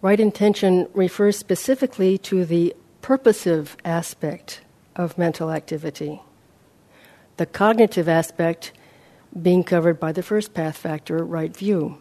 right 0.00 0.20
intention 0.20 0.86
refers 0.94 1.36
specifically 1.36 2.16
to 2.18 2.44
the 2.44 2.72
purposive 3.02 3.76
aspect 3.84 4.60
of 4.94 5.18
mental 5.18 5.50
activity. 5.50 6.22
The 7.36 7.46
cognitive 7.46 8.08
aspect 8.08 8.70
being 9.42 9.64
covered 9.64 9.98
by 9.98 10.12
the 10.12 10.22
first 10.22 10.54
path 10.54 10.76
factor, 10.76 11.24
right 11.24 11.56
view. 11.56 11.98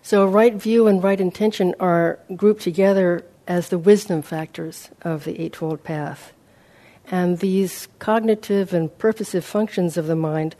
So, 0.00 0.24
right 0.24 0.54
view 0.54 0.86
and 0.86 1.04
right 1.04 1.20
intention 1.20 1.74
are 1.78 2.18
grouped 2.34 2.62
together 2.62 3.22
as 3.46 3.68
the 3.68 3.76
wisdom 3.76 4.22
factors 4.22 4.88
of 5.02 5.24
the 5.24 5.38
Eightfold 5.38 5.84
Path. 5.84 6.32
And 7.10 7.40
these 7.40 7.86
cognitive 7.98 8.72
and 8.72 8.96
purposive 8.96 9.44
functions 9.44 9.98
of 9.98 10.06
the 10.06 10.16
mind 10.16 10.56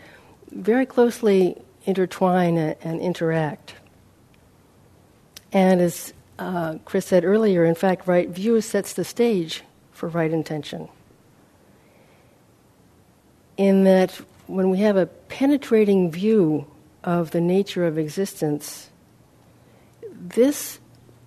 very 0.53 0.87
closely 0.87 1.61
intertwine 1.85 2.57
and 2.57 3.01
interact. 3.01 3.75
And 5.53 5.81
as 5.81 6.13
uh, 6.39 6.77
Chris 6.85 7.07
said 7.07 7.25
earlier, 7.25 7.65
in 7.65 7.75
fact, 7.75 8.07
right 8.07 8.29
view 8.29 8.61
sets 8.61 8.93
the 8.93 9.05
stage 9.05 9.63
for 9.93 10.09
right 10.09 10.31
intention. 10.31 10.89
In 13.57 13.85
that, 13.85 14.13
when 14.47 14.71
we 14.71 14.79
have 14.79 14.97
a 14.97 15.07
penetrating 15.07 16.11
view 16.11 16.67
of 17.05 17.33
the 17.33 17.41
nature 17.41 17.87
of 17.87 17.99
existence, 17.99 18.91
this 20.11 20.79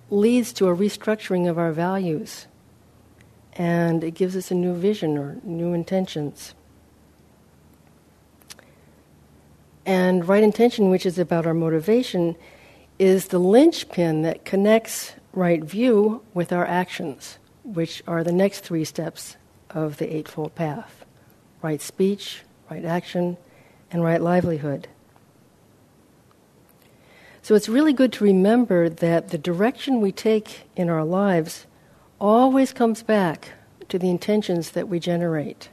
leads 0.10 0.54
to 0.54 0.68
a 0.68 0.76
restructuring 0.76 1.50
of 1.50 1.58
our 1.58 1.72
values 1.72 2.48
and 3.56 4.04
it 4.04 4.12
gives 4.12 4.36
us 4.36 4.52
a 4.52 4.56
new 4.56 4.76
vision 4.76 5.18
or 5.18 5.38
new 5.44 5.74
intentions. 5.74 6.54
And 9.86 10.28
right 10.28 10.44
intention, 10.44 10.90
which 10.90 11.06
is 11.06 11.20
about 11.20 11.46
our 11.46 11.54
motivation, 11.54 12.36
is 12.98 13.28
the 13.28 13.40
linchpin 13.40 14.24
that 14.24 14.46
connects 14.46 15.14
right 15.34 15.64
view 15.64 16.24
with 16.34 16.52
our 16.52 16.66
actions 16.66 17.38
which 17.66 18.04
are 18.08 18.24
the 18.24 18.32
next 18.32 18.60
three 18.62 18.86
steps 18.86 19.38
of 19.72 19.98
the 19.98 20.16
Eightfold 20.16 20.56
Path 20.56 21.02
right 21.62 21.82
speech, 21.82 22.44
right 22.70 22.86
action, 22.86 23.38
and 23.90 24.04
right 24.04 24.22
livelihood. 24.22 24.88
So 27.42 27.56
it's 27.56 27.68
really 27.68 27.92
good 27.92 28.14
to 28.14 28.24
remember 28.24 28.88
that 28.88 29.30
the 29.30 29.40
direction 29.40 30.00
we 30.00 30.12
take 30.12 30.70
in 30.76 30.90
our 30.92 31.04
lives 31.04 31.66
always 32.22 32.72
comes 32.72 33.02
back 33.02 33.54
to 33.90 33.98
the 33.98 34.12
intentions 34.12 34.72
that 34.72 34.88
we 34.88 35.00
generate. 35.00 35.70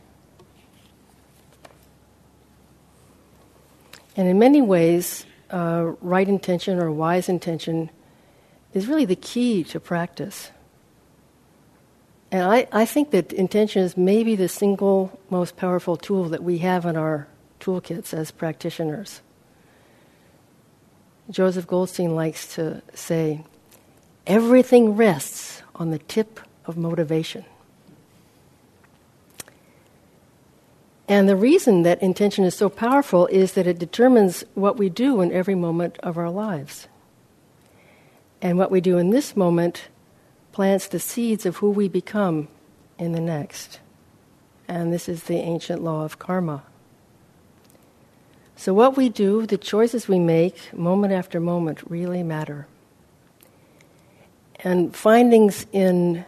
And 4.16 4.28
in 4.28 4.38
many 4.38 4.60
ways, 4.60 5.24
uh, 5.50 5.92
right 6.00 6.28
intention 6.28 6.78
or 6.78 6.90
wise 6.90 7.28
intention 7.28 7.90
is 8.74 8.86
really 8.86 9.04
the 9.04 9.16
key 9.16 9.64
to 9.64 9.80
practice. 9.80 10.50
And 12.30 12.42
I, 12.42 12.66
I 12.72 12.86
think 12.86 13.10
that 13.10 13.32
intention 13.32 13.82
is 13.82 13.96
maybe 13.96 14.36
the 14.36 14.48
single 14.48 15.18
most 15.28 15.56
powerful 15.56 15.96
tool 15.96 16.30
that 16.30 16.42
we 16.42 16.58
have 16.58 16.86
in 16.86 16.96
our 16.96 17.28
toolkits 17.60 18.14
as 18.14 18.30
practitioners. 18.30 19.20
Joseph 21.30 21.66
Goldstein 21.66 22.14
likes 22.14 22.54
to 22.54 22.82
say, 22.94 23.44
everything 24.26 24.96
rests 24.96 25.62
on 25.74 25.90
the 25.90 25.98
tip 25.98 26.40
of 26.64 26.76
motivation. 26.76 27.44
And 31.08 31.28
the 31.28 31.36
reason 31.36 31.82
that 31.82 32.02
intention 32.02 32.44
is 32.44 32.54
so 32.54 32.68
powerful 32.68 33.26
is 33.26 33.52
that 33.52 33.66
it 33.66 33.78
determines 33.78 34.44
what 34.54 34.76
we 34.76 34.88
do 34.88 35.20
in 35.20 35.32
every 35.32 35.54
moment 35.54 35.98
of 35.98 36.16
our 36.16 36.30
lives. 36.30 36.88
And 38.40 38.58
what 38.58 38.70
we 38.70 38.80
do 38.80 38.98
in 38.98 39.10
this 39.10 39.36
moment 39.36 39.88
plants 40.52 40.86
the 40.86 41.00
seeds 41.00 41.46
of 41.46 41.56
who 41.56 41.70
we 41.70 41.88
become 41.88 42.48
in 42.98 43.12
the 43.12 43.20
next. 43.20 43.80
And 44.68 44.92
this 44.92 45.08
is 45.08 45.24
the 45.24 45.36
ancient 45.36 45.82
law 45.82 46.04
of 46.04 46.18
karma. 46.18 46.62
So, 48.56 48.72
what 48.72 48.96
we 48.96 49.08
do, 49.08 49.44
the 49.44 49.58
choices 49.58 50.06
we 50.06 50.20
make, 50.20 50.72
moment 50.72 51.12
after 51.12 51.40
moment, 51.40 51.80
really 51.90 52.22
matter. 52.22 52.68
And 54.60 54.94
findings 54.94 55.66
in 55.72 56.24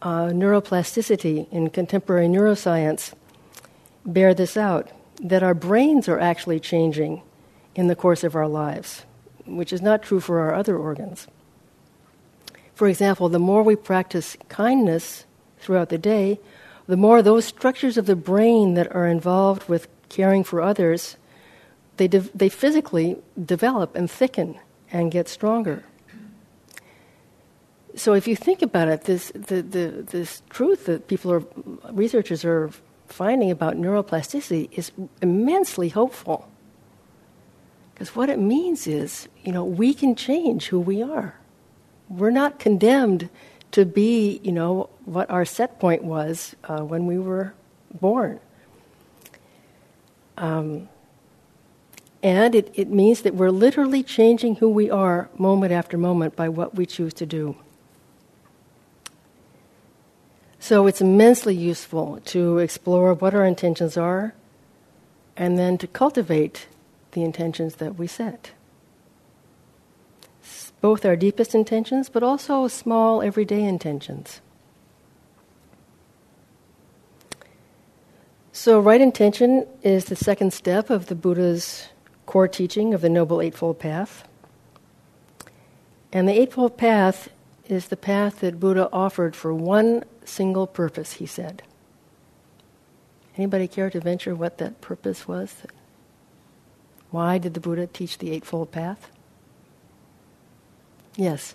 uh, 0.00 0.26
neuroplasticity, 0.26 1.46
in 1.52 1.70
contemporary 1.70 2.26
neuroscience, 2.26 3.14
bear 4.04 4.34
this 4.34 4.56
out 4.56 4.90
that 5.22 5.42
our 5.42 5.54
brains 5.54 6.08
are 6.08 6.18
actually 6.18 6.60
changing 6.60 7.22
in 7.74 7.86
the 7.86 7.96
course 7.96 8.24
of 8.24 8.34
our 8.34 8.48
lives, 8.48 9.04
which 9.46 9.72
is 9.72 9.80
not 9.80 10.02
true 10.02 10.20
for 10.20 10.40
our 10.40 10.54
other 10.54 10.76
organs. 10.76 11.26
For 12.74 12.88
example, 12.88 13.28
the 13.28 13.38
more 13.38 13.62
we 13.62 13.76
practice 13.76 14.36
kindness 14.48 15.24
throughout 15.58 15.88
the 15.88 15.98
day, 15.98 16.40
the 16.86 16.96
more 16.96 17.22
those 17.22 17.44
structures 17.44 17.96
of 17.96 18.06
the 18.06 18.16
brain 18.16 18.74
that 18.74 18.94
are 18.94 19.06
involved 19.06 19.68
with 19.68 19.86
caring 20.08 20.42
for 20.42 20.60
others, 20.60 21.16
they, 21.96 22.08
de- 22.08 22.20
they 22.34 22.48
physically 22.48 23.16
develop 23.42 23.94
and 23.94 24.10
thicken 24.10 24.58
and 24.90 25.12
get 25.12 25.28
stronger. 25.28 25.84
So 27.94 28.14
if 28.14 28.26
you 28.26 28.34
think 28.34 28.62
about 28.62 28.88
it, 28.88 29.02
this, 29.02 29.30
the, 29.34 29.62
the, 29.62 30.04
this 30.10 30.42
truth 30.50 30.86
that 30.86 31.08
people 31.08 31.32
are, 31.32 31.44
researchers 31.92 32.44
are 32.44 32.70
finding 33.12 33.50
about 33.50 33.76
neuroplasticity 33.76 34.68
is 34.72 34.90
immensely 35.20 35.90
hopeful. 35.90 36.48
Because 37.94 38.16
what 38.16 38.28
it 38.28 38.38
means 38.38 38.86
is, 38.86 39.28
you 39.44 39.52
know, 39.52 39.64
we 39.64 39.94
can 39.94 40.14
change 40.14 40.68
who 40.68 40.80
we 40.80 41.02
are. 41.02 41.38
We're 42.08 42.30
not 42.30 42.58
condemned 42.58 43.28
to 43.72 43.84
be, 43.84 44.40
you 44.42 44.52
know, 44.52 44.90
what 45.04 45.30
our 45.30 45.44
set 45.44 45.78
point 45.78 46.04
was 46.04 46.56
uh, 46.64 46.80
when 46.80 47.06
we 47.06 47.18
were 47.18 47.54
born. 47.92 48.40
Um, 50.36 50.88
and 52.22 52.54
it, 52.54 52.70
it 52.74 52.88
means 52.88 53.22
that 53.22 53.34
we're 53.34 53.50
literally 53.50 54.02
changing 54.02 54.56
who 54.56 54.68
we 54.68 54.90
are 54.90 55.28
moment 55.36 55.72
after 55.72 55.98
moment 55.98 56.36
by 56.36 56.48
what 56.48 56.74
we 56.74 56.86
choose 56.86 57.14
to 57.14 57.26
do. 57.26 57.56
So 60.62 60.86
it's 60.86 61.00
immensely 61.00 61.56
useful 61.56 62.20
to 62.26 62.58
explore 62.58 63.14
what 63.14 63.34
our 63.34 63.44
intentions 63.44 63.96
are 63.96 64.32
and 65.36 65.58
then 65.58 65.76
to 65.78 65.88
cultivate 65.88 66.68
the 67.10 67.24
intentions 67.24 67.74
that 67.82 67.98
we 67.98 68.06
set. 68.06 68.52
Both 70.80 71.04
our 71.04 71.16
deepest 71.16 71.56
intentions, 71.56 72.08
but 72.08 72.22
also 72.22 72.68
small 72.68 73.22
everyday 73.22 73.64
intentions. 73.64 74.40
So, 78.52 78.78
right 78.78 79.00
intention 79.00 79.66
is 79.82 80.04
the 80.04 80.14
second 80.14 80.52
step 80.52 80.90
of 80.90 81.06
the 81.06 81.16
Buddha's 81.16 81.88
core 82.24 82.46
teaching 82.46 82.94
of 82.94 83.00
the 83.00 83.08
Noble 83.08 83.42
Eightfold 83.42 83.80
Path. 83.80 84.28
And 86.12 86.28
the 86.28 86.40
Eightfold 86.40 86.78
Path 86.78 87.30
is 87.68 87.88
the 87.88 87.96
path 87.96 88.38
that 88.40 88.60
Buddha 88.60 88.88
offered 88.92 89.34
for 89.34 89.52
one 89.52 90.04
single 90.24 90.66
purpose, 90.66 91.14
he 91.14 91.26
said. 91.26 91.62
Anybody 93.36 93.66
care 93.66 93.90
to 93.90 94.00
venture 94.00 94.34
what 94.34 94.58
that 94.58 94.80
purpose 94.80 95.26
was? 95.26 95.54
Why 97.10 97.38
did 97.38 97.54
the 97.54 97.60
Buddha 97.60 97.86
teach 97.86 98.18
the 98.18 98.32
Eightfold 98.32 98.72
Path? 98.72 99.08
Yes. 101.16 101.54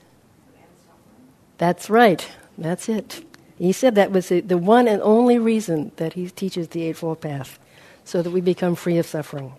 That's 1.57 1.89
right. 1.89 2.27
That's 2.57 2.89
it. 2.89 3.23
He 3.57 3.71
said 3.71 3.95
that 3.95 4.11
was 4.11 4.29
the, 4.29 4.57
one 4.57 4.87
and 4.87 5.01
only 5.01 5.39
reason 5.39 5.91
that 5.95 6.13
he 6.13 6.29
teaches 6.29 6.67
the 6.67 6.83
Eightfold 6.83 7.21
Path, 7.21 7.57
so 8.03 8.21
that 8.21 8.29
we 8.29 8.41
become 8.41 8.75
free 8.75 8.97
of 8.97 9.05
suffering. 9.05 9.53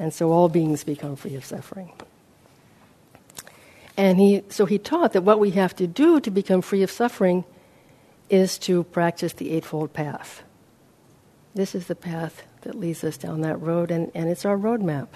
And 0.00 0.12
so 0.12 0.32
all 0.32 0.48
beings 0.48 0.84
become 0.84 1.16
free 1.16 1.36
of 1.36 1.44
suffering. 1.44 1.92
And 3.96 4.18
he, 4.18 4.42
so 4.48 4.66
he 4.66 4.78
taught 4.78 5.12
that 5.12 5.22
what 5.22 5.40
we 5.40 5.50
have 5.50 5.74
to 5.76 5.86
do 5.86 6.20
to 6.20 6.30
become 6.30 6.62
free 6.62 6.82
of 6.82 6.90
suffering 6.90 7.44
is 8.30 8.58
to 8.58 8.84
practice 8.84 9.32
the 9.32 9.50
Eightfold 9.52 9.92
Path. 9.92 10.42
This 11.54 11.74
is 11.74 11.86
the 11.86 11.94
path 11.94 12.42
that 12.62 12.74
leads 12.74 13.02
us 13.04 13.16
down 13.16 13.40
that 13.40 13.60
road, 13.60 13.90
and, 13.90 14.10
and 14.14 14.28
it's 14.28 14.44
our 14.44 14.56
roadmap. 14.56 15.08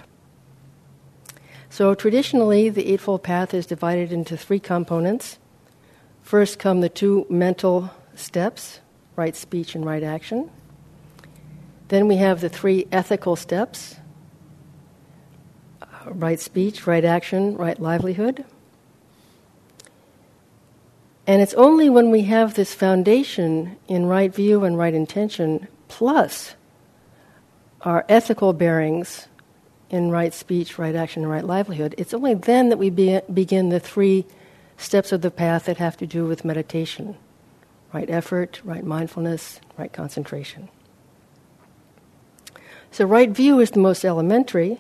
So, 1.71 1.95
traditionally, 1.95 2.69
the 2.69 2.93
Eightfold 2.93 3.23
Path 3.23 3.55
is 3.55 3.67
divided 3.67 4.13
into 4.13 4.37
three 4.37 4.61
components. 4.61 5.39
First 6.23 6.59
come 6.59 6.81
the 6.81 6.89
two 6.89 7.27
mental 7.29 7.91
steps 8.15 8.81
right 9.17 9.37
speech 9.37 9.75
and 9.75 9.85
right 9.85 10.03
action. 10.03 10.51
Then 11.89 12.09
we 12.09 12.17
have 12.17 12.41
the 12.41 12.49
three 12.49 12.87
ethical 12.91 13.37
steps 13.37 13.97
uh, 15.81 15.87
right 16.07 16.41
speech, 16.41 16.87
right 16.87 17.05
action, 17.05 17.57
right 17.57 17.79
livelihood. 17.79 18.45
And 21.27 21.41
it's 21.41 21.55
only 21.55 21.89
when 21.89 22.11
we 22.11 22.23
have 22.23 22.55
this 22.55 22.75
foundation 22.75 23.77
in 23.87 24.07
right 24.07 24.35
view 24.35 24.65
and 24.65 24.77
right 24.77 24.95
intention, 24.95 25.69
plus 25.89 26.55
our 27.83 28.05
ethical 28.09 28.53
bearings 28.53 29.29
in 29.91 30.11
right 30.11 30.33
speech, 30.33 30.79
right 30.79 30.95
action, 30.95 31.23
and 31.23 31.31
right 31.31 31.45
livelihood, 31.45 31.95
it's 31.99 32.15
only 32.15 32.35
then 32.35 32.71
that 32.71 32.79
we 32.79 32.91
be- 32.91 33.21
begin 33.33 33.69
the 33.69 33.79
three 33.79 34.25
steps 34.77 35.13
of 35.13 35.21
the 35.21 35.31
path 35.31 35.67
that 35.67 35.77
have 35.77 35.97
to 35.99 36.07
do 36.07 36.27
with 36.27 36.45
meditation 36.45 37.17
right 37.93 38.09
effort, 38.09 38.61
right 38.65 38.85
mindfulness, 38.85 39.61
right 39.77 39.93
concentration. 39.93 40.71
So, 42.91 43.05
right 43.05 43.31
view 43.31 43.61
is 43.61 43.71
the 43.71 43.81
most 43.81 44.05
elementary, 44.05 44.79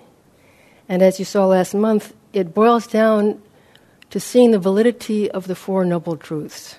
and 0.89 1.03
as 1.03 1.19
you 1.19 1.25
saw 1.25 1.47
last 1.47 1.75
month, 1.75 2.15
it 2.33 2.55
boils 2.55 2.87
down 2.87 3.43
to 4.13 4.21
seeing 4.21 4.51
the 4.51 4.59
validity 4.59 5.31
of 5.31 5.47
the 5.47 5.55
Four 5.55 5.87
Noble 5.87 6.19
Truths. 6.19 6.77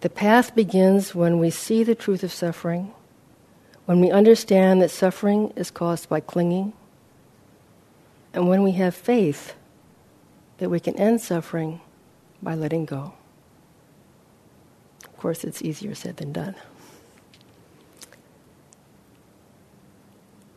The 0.00 0.10
path 0.10 0.56
begins 0.56 1.14
when 1.14 1.38
we 1.38 1.50
see 1.50 1.84
the 1.84 1.94
truth 1.94 2.24
of 2.24 2.32
suffering, 2.32 2.92
when 3.86 4.00
we 4.00 4.10
understand 4.10 4.82
that 4.82 4.90
suffering 4.90 5.52
is 5.54 5.70
caused 5.70 6.08
by 6.08 6.18
clinging, 6.18 6.72
and 8.34 8.48
when 8.48 8.64
we 8.64 8.72
have 8.72 8.92
faith 8.92 9.54
that 10.58 10.68
we 10.68 10.80
can 10.80 10.96
end 10.96 11.20
suffering 11.20 11.80
by 12.42 12.56
letting 12.56 12.84
go. 12.84 13.14
Of 15.04 15.16
course, 15.16 15.44
it's 15.44 15.62
easier 15.62 15.94
said 15.94 16.16
than 16.16 16.32
done. 16.32 16.56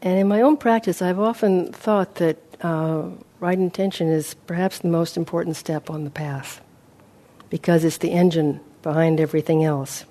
And 0.02 0.18
in 0.18 0.28
my 0.28 0.42
own 0.42 0.58
practice, 0.58 1.00
I've 1.00 1.20
often 1.20 1.72
thought 1.72 2.16
that 2.16 2.38
uh, 2.62 3.10
right 3.44 3.60
intention 3.60 4.08
is 4.08 4.36
perhaps 4.48 4.80
the 4.80 4.88
most 4.88 5.18
important 5.18 5.58
step 5.58 5.90
on 5.90 6.06
the 6.06 6.10
path 6.10 6.62
because 7.50 7.84
it's 7.84 7.98
the 7.98 8.12
engine 8.12 8.62
behind 8.82 9.20
everything 9.20 9.66
else. 9.66 10.06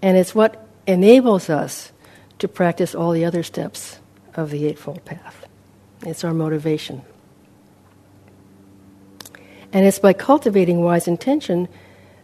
And 0.00 0.16
it's 0.16 0.34
what 0.34 0.66
enables 0.86 1.50
us 1.50 1.92
to 2.38 2.48
practice 2.48 2.94
all 2.94 3.12
the 3.12 3.26
other 3.26 3.42
steps 3.42 3.98
of 4.32 4.48
the 4.48 4.64
Eightfold 4.64 5.04
Path. 5.04 5.46
It's 6.00 6.24
our 6.24 6.32
motivation. 6.32 7.02
And 9.70 9.84
it's 9.84 9.98
by 9.98 10.14
cultivating 10.14 10.82
wise 10.82 11.06
intention 11.06 11.68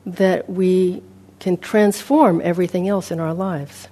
that 0.06 0.48
we 0.48 1.02
can 1.40 1.58
transform 1.58 2.40
everything 2.42 2.88
else 2.88 3.10
in 3.10 3.20
our 3.20 3.34
lives. 3.34 3.86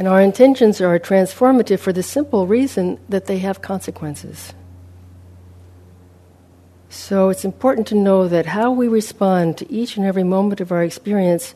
And 0.00 0.08
our 0.08 0.22
intentions 0.22 0.80
are 0.80 0.98
transformative 0.98 1.78
for 1.78 1.92
the 1.92 2.02
simple 2.02 2.46
reason 2.46 2.98
that 3.10 3.26
they 3.26 3.36
have 3.40 3.60
consequences. 3.60 4.54
So 6.88 7.28
it's 7.28 7.44
important 7.44 7.86
to 7.88 7.94
know 7.94 8.26
that 8.26 8.46
how 8.46 8.70
we 8.70 8.88
respond 8.88 9.58
to 9.58 9.70
each 9.70 9.98
and 9.98 10.06
every 10.06 10.24
moment 10.24 10.62
of 10.62 10.72
our 10.72 10.82
experience 10.82 11.54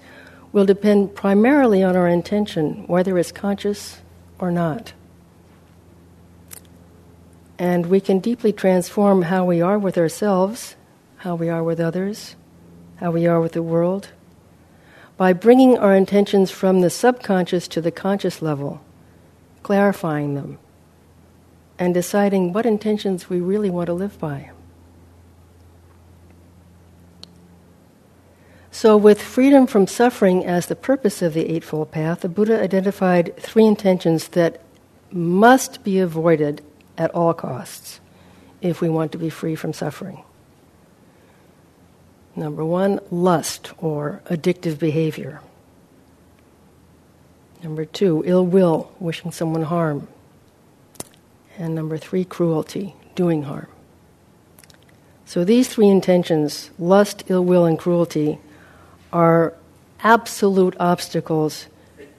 will 0.53 0.67
depend 0.67 1.15
primarily 1.15 1.83
on 1.83 1.97
our 1.97 2.07
intention, 2.07 2.85
whether 2.87 3.17
it's 3.19 3.33
conscious 3.33 4.03
or 4.39 4.51
not. 4.51 4.93
And 7.59 7.87
we 7.87 7.99
can 7.99 8.19
deeply 8.19 8.53
transform 8.53 9.23
how 9.23 9.47
we 9.47 9.63
are 9.63 9.79
with 9.79 9.97
ourselves, 9.97 10.77
how 11.17 11.35
we 11.35 11.49
are 11.49 11.65
with 11.65 11.81
others, 11.81 12.37
how 12.97 13.11
we 13.11 13.27
are 13.27 13.41
with 13.41 13.53
the 13.53 13.63
world, 13.63 14.11
by 15.17 15.33
bringing 15.33 15.79
our 15.79 15.95
intentions 15.95 16.51
from 16.51 16.81
the 16.81 16.91
subconscious 16.91 17.69
to 17.69 17.81
the 17.81 17.91
conscious 17.91 18.43
level, 18.43 18.81
clarifying 19.63 20.35
them, 20.35 20.59
and 21.79 21.95
deciding 21.95 22.53
what 22.53 22.67
intentions 22.67 23.29
we 23.29 23.41
really 23.41 23.71
want 23.71 23.87
to 23.87 23.93
live 23.93 24.19
by. 24.19 24.51
So, 28.71 28.97
with 28.97 29.23
freedom 29.23 29.69
from 29.69 29.87
suffering 29.87 30.45
as 30.45 30.67
the 30.67 30.75
purpose 30.75 31.23
of 31.23 31.33
the 31.33 31.49
Eightfold 31.49 31.93
Path, 31.93 32.23
the 32.23 32.29
Buddha 32.29 32.61
identified 32.61 33.37
three 33.37 33.67
intentions 33.67 34.29
that 34.29 34.61
must 35.13 35.85
be 35.85 36.01
avoided 36.01 36.61
at 36.99 37.13
all 37.13 37.35
costs 37.35 38.01
if 38.61 38.81
we 38.81 38.89
want 38.89 39.13
to 39.13 39.19
be 39.19 39.31
free 39.31 39.55
from 39.55 39.73
suffering. 39.73 40.25
Number 42.37 42.65
one, 42.65 43.01
lust 43.11 43.73
or 43.79 44.23
addictive 44.29 44.79
behavior. 44.79 45.41
Number 47.63 47.85
two, 47.85 48.23
ill 48.27 48.45
will, 48.45 48.93
wishing 48.99 49.31
someone 49.31 49.63
harm. 49.63 50.09
And 51.57 51.75
number 51.75 51.97
three, 51.97 52.25
cruelty, 52.25 52.95
doing 53.15 53.45
harm. 53.45 53.69
So 55.25 55.45
these 55.45 55.69
three 55.69 55.89
intentions 55.89 56.71
lust, 56.79 57.25
ill 57.29 57.45
will, 57.45 57.65
and 57.65 57.79
cruelty 57.79 58.39
are 59.13 59.55
absolute 60.01 60.77
obstacles 60.79 61.67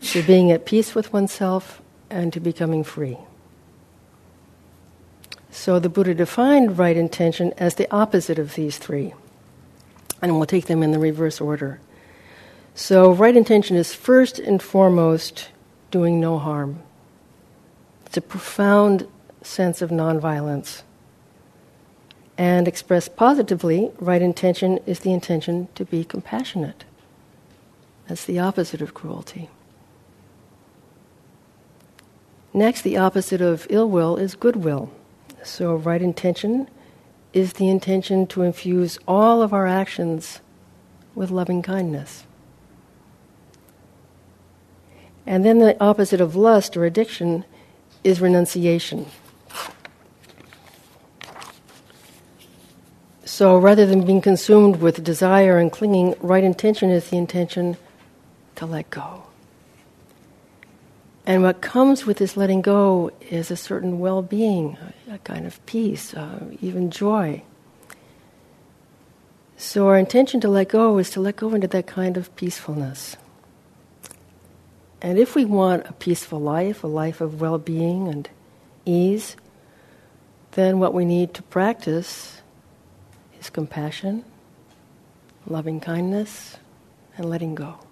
to 0.02 0.24
being 0.24 0.52
at 0.52 0.66
peace 0.66 0.96
with 0.96 1.14
oneself 1.14 1.82
and 2.10 2.32
to 2.34 2.40
becoming 2.40 2.84
free. 2.84 3.18
So 5.52 5.80
the 5.80 5.90
Buddha 5.90 6.14
defined 6.14 6.78
right 6.78 6.98
intention 6.98 7.54
as 7.58 7.76
the 7.76 7.90
opposite 7.94 8.40
of 8.40 8.56
these 8.56 8.78
three. 8.78 9.14
And 10.26 10.38
we'll 10.38 10.48
take 10.48 10.66
them 10.66 10.82
in 10.82 10.90
the 10.90 10.98
reverse 10.98 11.40
order. 11.40 11.80
So, 12.74 13.12
right 13.12 13.38
intention 13.38 13.76
is 13.76 13.94
first 13.94 14.40
and 14.40 14.60
foremost 14.60 15.50
doing 15.92 16.20
no 16.20 16.40
harm. 16.40 16.82
It's 18.08 18.18
a 18.18 18.22
profound 18.22 19.08
sense 19.44 19.84
of 19.84 19.92
nonviolence. 19.92 20.82
And 22.40 22.68
expressed 22.68 23.16
positively, 23.16 23.92
right 24.00 24.20
intention 24.20 24.80
is 24.88 25.02
the 25.02 25.14
intention 25.14 25.68
to 25.76 25.86
be 25.86 26.04
compassionate. 26.04 26.86
That's 28.08 28.26
the 28.26 28.40
opposite 28.40 28.82
of 28.82 28.96
cruelty. 28.96 29.52
Next, 32.52 32.82
the 32.82 32.98
opposite 32.98 33.42
of 33.42 33.68
ill 33.70 33.92
will 33.92 34.18
is 34.18 34.34
goodwill. 34.34 34.90
So, 35.44 35.76
right 35.76 36.02
intention 36.02 36.68
is 37.36 37.54
the 37.54 37.70
intention 37.70 38.26
to 38.26 38.44
infuse 38.44 38.98
all 39.06 39.42
of 39.42 39.54
our 39.54 39.68
actions 39.68 40.40
with 41.14 41.30
loving 41.30 41.62
kindness. 41.62 42.24
And 45.28 45.44
then 45.44 45.60
the 45.60 45.76
opposite 45.84 46.22
of 46.22 46.36
lust 46.36 46.78
or 46.78 46.86
addiction 46.86 47.44
is 48.06 48.22
renunciation. 48.22 49.08
So 53.26 53.58
rather 53.58 53.86
than 53.86 54.06
being 54.06 54.22
consumed 54.22 54.78
with 54.78 55.04
desire 55.04 55.58
and 55.58 55.70
clinging, 55.70 56.16
right 56.22 56.44
intention 56.44 56.90
is 56.90 57.10
the 57.10 57.18
intention 57.18 57.76
to 58.56 58.66
let 58.66 58.90
go. 58.90 59.24
And 61.26 61.42
what 61.42 61.62
comes 61.62 62.06
with 62.06 62.18
this 62.18 62.38
letting 62.38 62.62
go 62.62 63.12
is 63.30 63.50
a 63.50 63.58
certain 63.58 64.00
well 64.00 64.22
being, 64.22 64.78
a 65.10 65.18
kind 65.20 65.48
of 65.48 65.64
peace, 65.66 66.14
uh, 66.14 66.40
even 66.62 66.92
joy. 66.92 67.42
So, 69.58 69.88
our 69.88 69.98
intention 69.98 70.40
to 70.42 70.50
let 70.50 70.70
go 70.70 71.00
is 71.00 71.10
to 71.12 71.22
let 71.22 71.38
go 71.38 71.54
into 71.56 71.68
that 71.68 71.88
kind 71.88 72.18
of 72.18 72.36
peacefulness. 72.36 73.18
And 75.02 75.18
if 75.18 75.34
we 75.34 75.46
want 75.46 75.88
a 75.88 75.94
peaceful 75.94 76.40
life, 76.40 76.84
a 76.84 76.88
life 76.88 77.22
of 77.22 77.42
well 77.42 77.58
being 77.58 78.08
and 78.08 78.30
ease, 78.86 79.36
then 80.52 80.80
what 80.80 80.94
we 80.94 81.06
need 81.06 81.34
to 81.34 81.44
practice 81.44 82.42
is 83.40 83.50
compassion, 83.50 84.24
loving 85.48 85.80
kindness, 85.80 86.58
and 87.18 87.30
letting 87.30 87.56
go. 87.56 87.85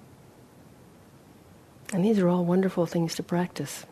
And 1.93 2.03
these 2.03 2.17
are 2.17 2.27
all 2.27 2.43
wonderful 2.43 2.88
things 2.88 3.13
to 3.15 3.23
practice. 3.23 3.86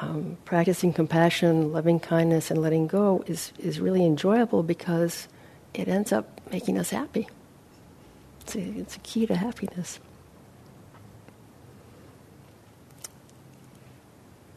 Um, 0.00 0.36
practicing 0.44 0.92
compassion, 0.92 1.72
loving 1.72 2.00
kindness, 2.00 2.50
and 2.50 2.60
letting 2.60 2.88
go 2.88 3.22
is, 3.26 3.52
is 3.58 3.80
really 3.80 4.04
enjoyable 4.04 4.64
because 4.64 5.28
it 5.72 5.86
ends 5.86 6.12
up 6.12 6.40
making 6.50 6.76
us 6.76 6.90
happy. 6.90 7.28
It's 8.40 8.56
a, 8.56 8.60
it's 8.60 8.96
a 8.96 9.00
key 9.00 9.24
to 9.26 9.36
happiness. 9.36 10.00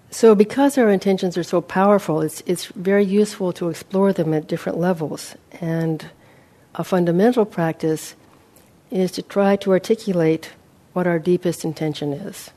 So, 0.09 0.35
because 0.35 0.77
our 0.77 0.89
intentions 0.89 1.37
are 1.37 1.43
so 1.43 1.61
powerful, 1.61 2.21
it's, 2.21 2.41
it's 2.45 2.65
very 2.65 3.05
useful 3.05 3.53
to 3.53 3.69
explore 3.69 4.11
them 4.11 4.33
at 4.33 4.47
different 4.47 4.77
levels. 4.77 5.35
And 5.59 6.09
a 6.75 6.83
fundamental 6.83 7.45
practice 7.45 8.15
is 8.89 9.11
to 9.13 9.21
try 9.21 9.55
to 9.57 9.71
articulate 9.71 10.51
what 10.93 11.07
our 11.07 11.19
deepest 11.19 11.63
intention 11.63 12.13
is. 12.13 12.51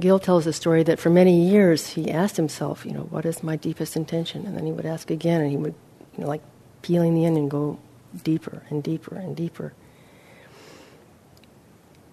Gil 0.00 0.18
tells 0.18 0.46
a 0.46 0.52
story 0.52 0.82
that 0.82 0.98
for 0.98 1.08
many 1.08 1.48
years 1.48 1.90
he 1.90 2.10
asked 2.10 2.36
himself, 2.36 2.84
you 2.84 2.92
know, 2.92 3.08
what 3.10 3.24
is 3.24 3.42
my 3.42 3.56
deepest 3.56 3.96
intention? 3.96 4.44
And 4.44 4.56
then 4.56 4.66
he 4.66 4.72
would 4.72 4.84
ask 4.84 5.10
again, 5.10 5.40
and 5.40 5.50
he 5.50 5.56
would, 5.56 5.74
you 6.16 6.24
know, 6.24 6.28
like 6.28 6.42
peeling 6.82 7.14
the 7.14 7.26
onion, 7.26 7.48
go 7.48 7.78
deeper 8.22 8.62
and 8.68 8.82
deeper 8.82 9.16
and 9.16 9.34
deeper. 9.34 9.72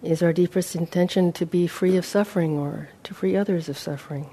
Is 0.02 0.22
our 0.22 0.32
deepest 0.32 0.74
intention 0.74 1.32
to 1.32 1.46
be 1.46 1.66
free 1.66 1.96
of 1.96 2.04
suffering 2.04 2.58
or 2.58 2.88
to 3.04 3.14
free 3.14 3.36
others 3.36 3.68
of 3.68 3.78
suffering? 3.78 4.30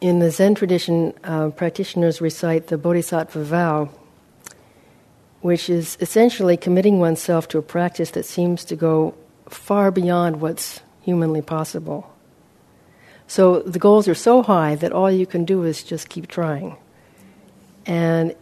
In 0.00 0.20
the 0.20 0.30
Zen 0.30 0.54
tradition, 0.54 1.14
uh, 1.24 1.50
practitioners 1.50 2.20
recite 2.20 2.68
the 2.68 2.78
Bodhisattva 2.78 3.42
vow 3.42 3.90
which 5.40 5.70
is 5.70 5.96
essentially 6.00 6.56
committing 6.56 6.98
oneself 6.98 7.48
to 7.48 7.58
a 7.58 7.62
practice 7.62 8.10
that 8.12 8.24
seems 8.24 8.64
to 8.64 8.76
go 8.76 9.14
far 9.48 9.90
beyond 9.90 10.40
what's 10.40 10.80
humanly 11.02 11.42
possible. 11.42 12.12
So 13.26 13.60
the 13.60 13.78
goals 13.78 14.08
are 14.08 14.14
so 14.14 14.42
high 14.42 14.74
that 14.76 14.92
all 14.92 15.10
you 15.10 15.26
can 15.26 15.44
do 15.44 15.62
is 15.62 15.82
just 15.82 16.08
keep 16.08 16.28
trying. 16.28 16.76
And 17.86 18.34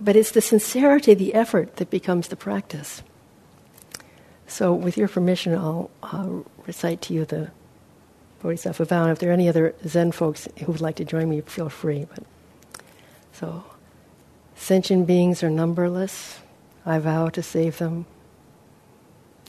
but 0.00 0.16
it's 0.16 0.32
the 0.32 0.40
sincerity, 0.40 1.14
the 1.14 1.34
effort 1.34 1.76
that 1.76 1.90
becomes 1.90 2.28
the 2.28 2.36
practice. 2.36 3.02
So, 4.48 4.74
with 4.74 4.98
your 4.98 5.08
permission, 5.08 5.54
I'll, 5.54 5.90
I'll 6.02 6.44
recite 6.66 7.00
to 7.02 7.14
you 7.14 7.24
the 7.24 7.50
Bodhisattva 8.42 8.84
vow. 8.84 9.04
And 9.04 9.12
if 9.12 9.18
there 9.18 9.30
are 9.30 9.32
any 9.32 9.48
other 9.48 9.74
Zen 9.86 10.12
folks 10.12 10.48
who 10.58 10.72
would 10.72 10.80
like 10.80 10.96
to 10.96 11.04
join 11.04 11.30
me, 11.30 11.40
feel 11.40 11.68
free. 11.68 12.06
But 12.12 12.24
so, 13.32 13.64
sentient 14.54 15.06
beings 15.06 15.42
are 15.42 15.50
numberless. 15.50 16.40
I 16.84 16.98
vow 16.98 17.28
to 17.28 17.42
save 17.42 17.78
them. 17.78 18.06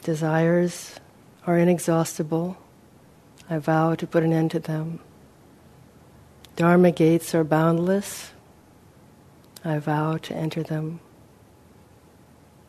Desires 0.03 0.99
are 1.47 1.57
inexhaustible. 1.57 2.57
I 3.49 3.57
vow 3.57 3.95
to 3.95 4.07
put 4.07 4.23
an 4.23 4.33
end 4.33 4.51
to 4.51 4.59
them. 4.59 4.99
Dharma 6.55 6.91
gates 6.91 7.33
are 7.33 7.43
boundless. 7.43 8.31
I 9.65 9.79
vow 9.79 10.17
to 10.17 10.35
enter 10.35 10.61
them. 10.61 10.99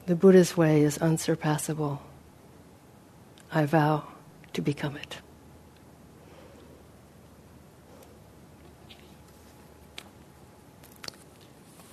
The 0.07 0.15
Buddha's 0.15 0.57
way 0.57 0.83
is 0.83 0.99
unsurpassable. 0.99 2.01
I 3.53 3.67
vow 3.67 4.05
to 4.53 4.63
become 4.63 4.97
it. 4.97 5.19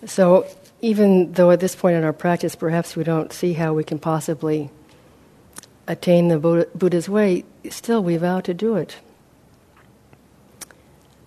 So, 0.06 0.48
even 0.82 1.34
though 1.34 1.52
at 1.52 1.60
this 1.60 1.76
point 1.76 1.96
in 1.96 2.04
our 2.04 2.14
practice, 2.14 2.56
perhaps 2.56 2.96
we 2.96 3.04
don't 3.04 3.32
see 3.32 3.54
how 3.54 3.74
we 3.74 3.84
can 3.84 4.00
possibly 4.00 4.72
attain 5.88 6.30
the 6.30 6.68
Buddha's 6.74 7.10
way, 7.10 7.44
still 7.70 8.04
we 8.04 8.18
vow 8.18 8.40
to 8.42 8.54
do 8.54 8.76
it. 8.76 8.98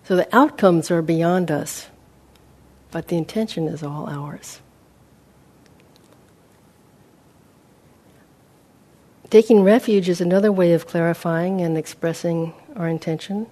So 0.03 0.15
the 0.15 0.35
outcomes 0.35 0.91
are 0.91 1.01
beyond 1.01 1.49
us, 1.49 1.87
but 2.91 3.07
the 3.07 3.17
intention 3.17 3.67
is 3.67 3.81
all 3.81 4.07
ours. 4.09 4.61
Taking 9.29 9.63
refuge 9.63 10.07
is 10.07 10.21
another 10.21 10.51
way 10.51 10.73
of 10.73 10.85
clarifying 10.85 11.61
and 11.61 11.77
expressing 11.77 12.53
our 12.75 12.87
intention. 12.87 13.47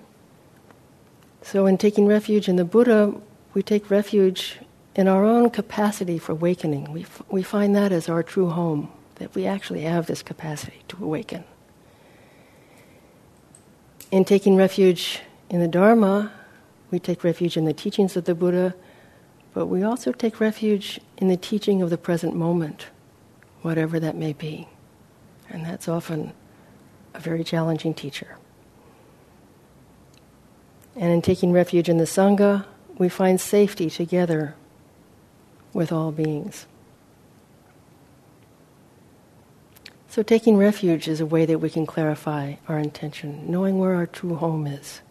So, 1.41 1.65
in 1.65 1.77
taking 1.77 2.05
refuge 2.05 2.47
in 2.47 2.55
the 2.55 2.63
Buddha, 2.63 3.13
we 3.53 3.63
take 3.63 3.89
refuge 3.89 4.59
in 4.95 5.07
our 5.07 5.25
own 5.25 5.49
capacity 5.49 6.19
for 6.19 6.33
awakening, 6.33 6.91
we, 6.91 7.01
f- 7.01 7.23
we 7.29 7.41
find 7.41 7.75
that 7.75 7.91
as 7.91 8.07
our 8.07 8.21
true 8.21 8.49
home, 8.49 8.91
that 9.15 9.33
we 9.33 9.45
actually 9.45 9.81
have 9.81 10.05
this 10.05 10.21
capacity 10.21 10.83
to 10.87 11.03
awaken. 11.03 11.43
In 14.11 14.25
taking 14.25 14.55
refuge 14.55 15.21
in 15.49 15.59
the 15.59 15.67
Dharma, 15.67 16.31
we 16.91 16.99
take 16.99 17.23
refuge 17.23 17.57
in 17.57 17.65
the 17.65 17.73
teachings 17.73 18.15
of 18.15 18.25
the 18.25 18.35
Buddha, 18.35 18.75
but 19.53 19.65
we 19.65 19.81
also 19.81 20.11
take 20.11 20.39
refuge 20.39 20.99
in 21.17 21.27
the 21.27 21.37
teaching 21.37 21.81
of 21.81 21.89
the 21.89 21.97
present 21.97 22.35
moment, 22.35 22.87
whatever 23.63 23.99
that 23.99 24.15
may 24.15 24.33
be. 24.33 24.67
And 25.49 25.65
that's 25.65 25.87
often 25.87 26.33
a 27.15 27.19
very 27.19 27.43
challenging 27.43 27.93
teacher. 27.93 28.37
And 30.95 31.11
in 31.11 31.23
taking 31.23 31.51
refuge 31.51 31.89
in 31.89 31.97
the 31.97 32.03
Sangha, 32.03 32.65
we 32.99 33.09
find 33.09 33.41
safety 33.41 33.89
together 33.89 34.55
with 35.73 35.91
all 35.91 36.11
beings. 36.11 36.65
So, 40.07 40.21
taking 40.21 40.57
refuge 40.57 41.07
is 41.07 41.19
a 41.19 41.25
way 41.25 41.45
that 41.45 41.57
we 41.57 41.71
can 41.71 41.87
clarify 41.87 42.55
our 42.67 42.77
intention, 42.77 43.49
knowing 43.49 43.79
where 43.79 43.95
our 43.95 44.05
true 44.05 44.35
home 44.35 44.67
is. 44.67 45.01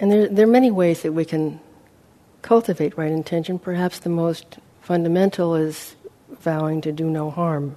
And 0.00 0.10
there, 0.10 0.28
there 0.28 0.46
are 0.46 0.50
many 0.50 0.70
ways 0.70 1.02
that 1.02 1.12
we 1.12 1.24
can 1.24 1.60
cultivate 2.42 2.96
right 2.96 3.10
intention. 3.10 3.58
Perhaps 3.58 4.00
the 4.00 4.08
most 4.08 4.58
fundamental 4.80 5.54
is 5.54 5.96
vowing 6.40 6.80
to 6.80 6.92
do 6.92 7.08
no 7.08 7.30
harm. 7.30 7.76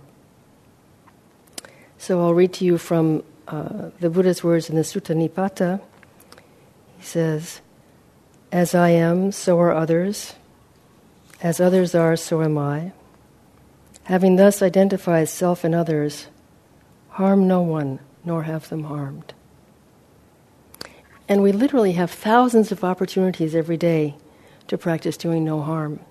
So 1.97 2.21
I'll 2.21 2.33
read 2.33 2.53
to 2.53 2.65
you 2.65 2.77
from 2.77 3.23
uh, 3.47 3.89
the 3.99 4.09
Buddha's 4.09 4.43
words 4.43 4.69
in 4.69 4.75
the 4.75 4.81
Sutta 4.81 5.15
Nipata. 5.15 5.81
He 6.97 7.05
says, 7.05 7.61
As 8.51 8.75
I 8.75 8.89
am, 8.89 9.31
so 9.31 9.57
are 9.59 9.73
others. 9.73 10.35
As 11.41 11.61
others 11.61 11.95
are, 11.95 12.17
so 12.17 12.41
am 12.41 12.57
I. 12.57 12.91
Having 14.03 14.35
thus 14.35 14.61
identified 14.61 15.29
self 15.29 15.63
and 15.63 15.73
others, 15.73 16.27
harm 17.11 17.47
no 17.47 17.61
one, 17.61 17.99
nor 18.25 18.43
have 18.43 18.67
them 18.67 18.83
harmed. 18.83 19.33
And 21.29 21.41
we 21.41 21.53
literally 21.53 21.93
have 21.93 22.11
thousands 22.11 22.73
of 22.73 22.83
opportunities 22.83 23.55
every 23.55 23.77
day 23.77 24.15
to 24.67 24.77
practice 24.77 25.15
doing 25.15 25.45
no 25.45 25.61
harm. 25.61 26.01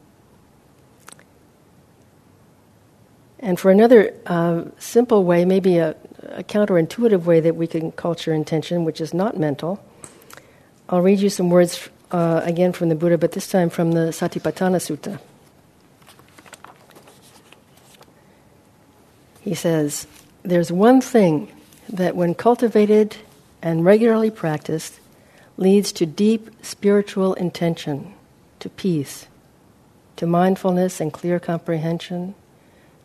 And 3.39 3.61
for 3.61 3.71
another 3.71 4.15
uh, 4.27 4.65
simple 4.79 5.25
way, 5.25 5.45
maybe 5.45 5.77
a, 5.77 5.95
a 6.23 6.43
counterintuitive 6.43 7.25
way 7.25 7.41
that 7.41 7.57
we 7.57 7.67
can 7.67 7.93
culture 7.93 8.33
intention, 8.33 8.85
which 8.85 9.01
is 9.01 9.13
not 9.13 9.39
mental, 9.39 9.85
I'll 10.89 11.03
read 11.03 11.21
you 11.21 11.29
some 11.29 11.51
words 11.51 11.91
uh, 12.11 12.41
again 12.45 12.73
from 12.73 12.89
the 12.89 12.95
Buddha, 12.95 13.19
but 13.19 13.33
this 13.33 13.49
time 13.49 13.71
from 13.71 13.93
the 13.93 14.11
Satipatthana 14.11 14.79
Sutta. 14.79 15.19
He 19.41 19.55
says, 19.55 20.07
There's 20.43 20.71
one 20.71 21.01
thing 21.01 21.51
that, 21.89 22.17
when 22.17 22.35
cultivated 22.35 23.17
and 23.63 23.85
regularly 23.85 24.31
practiced, 24.31 25.01
leads 25.57 25.93
to 25.93 26.07
deep 26.07 26.51
spiritual 26.63 27.35
intention, 27.35 28.15
to 28.61 28.69
peace, 28.69 29.27
to 30.17 30.27
mindfulness 30.27 31.01
and 31.01 31.13
clear 31.13 31.41
comprehension, 31.41 32.35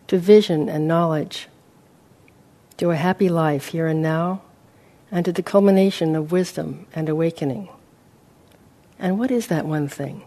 to 0.08 0.18
vision 0.18 0.70
and 0.70 0.88
knowledge, 0.88 1.48
to 2.78 2.92
a 2.92 2.96
happy 2.96 3.30
life 3.30 3.68
here 3.68 3.88
and 3.88 4.02
now, 4.02 4.42
and 5.12 5.26
to 5.26 5.32
the 5.32 5.44
culmination 5.44 6.16
of 6.16 6.32
wisdom 6.32 6.86
and 6.94 7.08
awakening. 7.08 7.70
And 9.00 9.20
what 9.20 9.32
is 9.32 9.48
that 9.48 9.66
one 9.66 9.88
thing? 9.88 10.24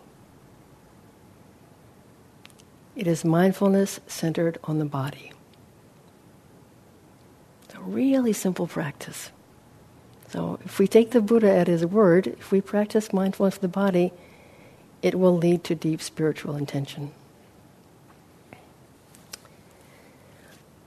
It 2.97 3.07
is 3.07 3.25
mindfulness 3.25 4.01
centered 4.07 4.59
on 4.65 4.79
the 4.79 4.85
body. 4.85 5.33
It's 7.65 7.75
a 7.75 7.81
really 7.81 8.33
simple 8.33 8.67
practice. 8.67 9.31
So, 10.29 10.59
if 10.65 10.79
we 10.79 10.87
take 10.87 11.13
the 11.13 11.23
Buddha 11.23 11.51
at 11.51 11.69
his 11.69 11.87
word, 11.87 12.27
if 12.27 12.53
we 12.53 12.61
practice 12.61 13.13
mindfulness 13.13 13.55
of 13.55 13.63
the 13.63 13.69
body, 13.69 14.13
it 15.01 15.15
will 15.15 15.37
lead 15.37 15.65
to 15.65 15.75
deep 15.75 16.03
spiritual 16.03 16.57
intention. 16.57 17.13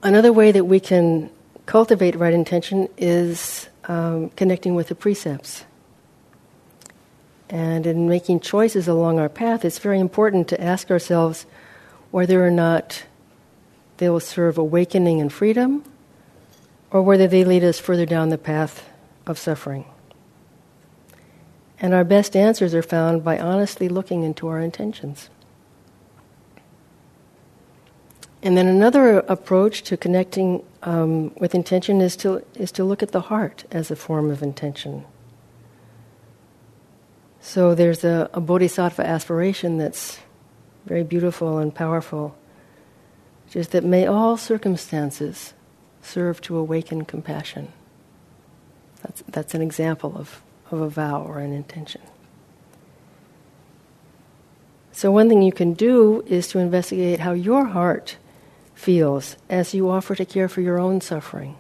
Another 0.04 0.34
way 0.34 0.52
that 0.52 0.66
we 0.66 0.80
can 0.80 1.30
cultivate 1.66 2.16
right 2.16 2.34
intention 2.34 2.90
is 2.98 3.70
um, 3.86 4.30
connecting 4.32 4.76
with 4.76 4.90
the 4.90 4.96
precepts. 4.96 5.64
And 7.52 7.86
in 7.86 8.08
making 8.08 8.40
choices 8.40 8.88
along 8.88 9.20
our 9.20 9.28
path, 9.28 9.66
it's 9.66 9.78
very 9.78 10.00
important 10.00 10.48
to 10.48 10.62
ask 10.62 10.90
ourselves 10.90 11.46
whether 12.10 12.46
or 12.46 12.50
not 12.50 13.04
they 13.98 14.10
will 14.10 14.22
serve 14.22 14.58
awakening 14.58 15.20
and 15.20 15.32
freedom, 15.32 15.84
or 16.92 17.02
whether 17.02 17.28
they 17.28 17.44
lead 17.44 17.64
us 17.64 17.78
further 17.78 18.06
down 18.06 18.30
the 18.30 18.38
path 18.38 18.88
of 19.28 19.38
suffering. 19.38 19.86
And 21.80 21.94
our 21.94 22.06
best 22.06 22.36
answers 22.38 22.74
are 22.74 22.82
found 22.82 23.24
by 23.24 23.38
honestly 23.38 23.90
looking 23.90 24.24
into 24.24 24.48
our 24.48 24.62
intentions. 24.62 25.30
And 28.42 28.56
then 28.58 28.68
another 28.68 29.20
approach 29.20 29.84
to 29.84 29.98
connecting 29.98 30.64
um, 30.84 31.34
with 31.36 31.54
intention 31.54 32.02
is 32.02 32.16
to, 32.18 32.44
is 32.56 32.72
to 32.74 32.84
look 32.84 33.04
at 33.04 33.12
the 33.12 33.22
heart 33.22 33.66
as 33.72 33.92
a 33.92 33.96
form 33.96 34.32
of 34.32 34.42
intention. 34.42 35.06
So 37.42 37.74
there's 37.74 38.04
a, 38.04 38.30
a 38.34 38.40
bodhisattva 38.40 39.06
aspiration 39.06 39.78
that's 39.78 40.20
very 40.86 41.04
beautiful 41.04 41.58
and 41.58 41.74
powerful, 41.74 42.36
is 43.54 43.70
that 43.70 43.84
may 43.84 44.06
all 44.06 44.38
circumstances 44.38 45.54
serve 46.02 46.40
to 46.42 46.58
awaken 46.58 47.06
compassion. 47.06 47.74
That's, 49.02 49.24
that's 49.28 49.54
an 49.56 49.62
example 49.62 50.16
of, 50.16 50.42
of 50.70 50.82
a 50.82 50.90
vow 50.90 51.24
or 51.24 51.40
an 51.40 51.52
intention. 51.52 52.02
So, 54.92 55.12
one 55.12 55.30
thing 55.30 55.42
you 55.42 55.52
can 55.52 55.74
do 55.74 56.24
is 56.28 56.48
to 56.50 56.60
investigate 56.60 57.22
how 57.22 57.32
your 57.32 57.66
heart 57.66 58.18
feels 58.76 59.36
as 59.50 59.74
you 59.74 59.90
offer 59.90 60.16
to 60.16 60.26
care 60.26 60.48
for 60.48 60.62
your 60.62 60.80
own 60.80 61.02
suffering. 61.02 61.56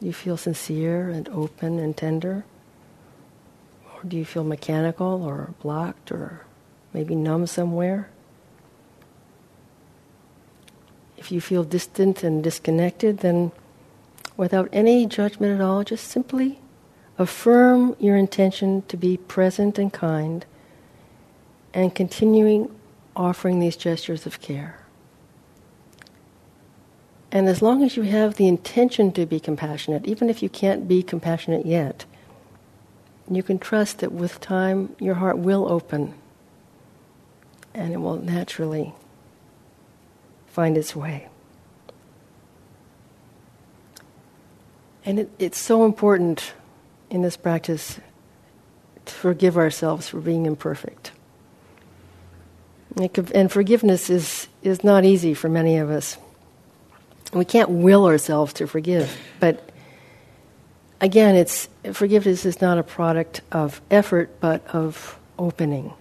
You 0.00 0.12
feel 0.12 0.36
sincere 0.36 1.08
and 1.08 1.28
open 1.28 1.78
and 1.78 1.96
tender? 1.96 2.44
Do 4.06 4.16
you 4.16 4.24
feel 4.24 4.44
mechanical 4.44 5.22
or 5.22 5.54
blocked 5.60 6.10
or 6.10 6.46
maybe 6.92 7.14
numb 7.14 7.46
somewhere? 7.46 8.08
If 11.16 11.30
you 11.30 11.40
feel 11.40 11.64
distant 11.64 12.22
and 12.24 12.42
disconnected, 12.42 13.18
then 13.18 13.52
without 14.36 14.68
any 14.72 15.06
judgment 15.06 15.54
at 15.54 15.60
all, 15.60 15.84
just 15.84 16.08
simply 16.08 16.60
affirm 17.18 17.94
your 17.98 18.16
intention 18.16 18.82
to 18.88 18.96
be 18.96 19.18
present 19.18 19.78
and 19.78 19.92
kind 19.92 20.46
and 21.74 21.94
continuing 21.94 22.74
offering 23.14 23.60
these 23.60 23.76
gestures 23.76 24.24
of 24.24 24.40
care. 24.40 24.78
And 27.30 27.48
as 27.48 27.62
long 27.62 27.84
as 27.84 27.96
you 27.96 28.02
have 28.02 28.36
the 28.36 28.48
intention 28.48 29.12
to 29.12 29.26
be 29.26 29.38
compassionate, 29.38 30.06
even 30.06 30.30
if 30.30 30.42
you 30.42 30.48
can't 30.48 30.88
be 30.88 31.02
compassionate 31.02 31.64
yet, 31.64 32.04
you 33.36 33.42
can 33.42 33.58
trust 33.58 33.98
that 33.98 34.12
with 34.12 34.40
time 34.40 34.94
your 34.98 35.14
heart 35.14 35.38
will 35.38 35.70
open 35.70 36.14
and 37.74 37.92
it 37.92 37.98
will 37.98 38.16
naturally 38.16 38.92
find 40.48 40.76
its 40.76 40.96
way. 40.96 41.28
And 45.04 45.20
it, 45.20 45.30
it's 45.38 45.58
so 45.58 45.84
important 45.84 46.52
in 47.08 47.22
this 47.22 47.36
practice 47.36 48.00
to 49.06 49.12
forgive 49.14 49.56
ourselves 49.56 50.08
for 50.08 50.20
being 50.20 50.46
imperfect. 50.46 51.12
And 53.34 53.50
forgiveness 53.50 54.10
is, 54.10 54.48
is 54.62 54.82
not 54.82 55.04
easy 55.04 55.32
for 55.32 55.48
many 55.48 55.78
of 55.78 55.90
us. 55.90 56.18
We 57.32 57.44
can't 57.44 57.70
will 57.70 58.06
ourselves 58.06 58.52
to 58.54 58.66
forgive, 58.66 59.16
but 59.38 59.69
again, 61.00 61.34
it's 61.34 61.68
forgiveness 61.92 62.44
is 62.44 62.60
not 62.60 62.78
a 62.78 62.82
product 62.82 63.40
of 63.52 63.80
effort, 63.90 64.38
but 64.40 64.66
of 64.68 65.18
opening. 65.38 65.92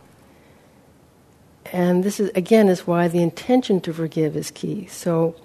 And 1.72 2.04
this 2.04 2.20
is 2.20 2.30
again 2.36 2.68
is 2.68 2.88
why 2.88 3.08
the 3.08 3.22
intention 3.22 3.80
to 3.82 3.94
forgive 3.94 4.36
is 4.36 4.52
key. 4.52 4.88
So, 4.88 5.36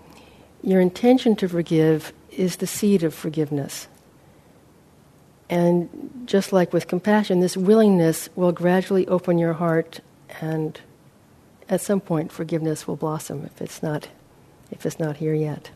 your 0.63 0.81
intention 0.81 1.37
to 1.37 1.49
forgive 1.49 2.13
is 2.31 2.57
the 2.57 2.67
seed 2.67 3.03
of 3.03 3.15
forgiveness. 3.15 3.87
And 5.51 6.23
just 6.25 6.53
like 6.53 6.73
with 6.73 6.89
compassion, 6.89 7.41
this 7.41 7.57
willingness 7.57 8.31
will 8.35 8.53
gradually 8.53 9.07
open 9.09 9.39
your 9.39 9.53
heart, 9.53 10.01
and 10.41 10.81
at 11.69 11.83
some 11.83 12.01
point, 12.01 12.33
forgiveness 12.33 12.89
will 12.89 12.97
blossom 12.97 13.45
if 13.45 13.61
it's 13.61 13.83
not, 13.83 14.09
if 14.71 14.87
it's 14.87 14.99
not 14.99 15.19
here 15.19 15.35
yet. 15.35 15.71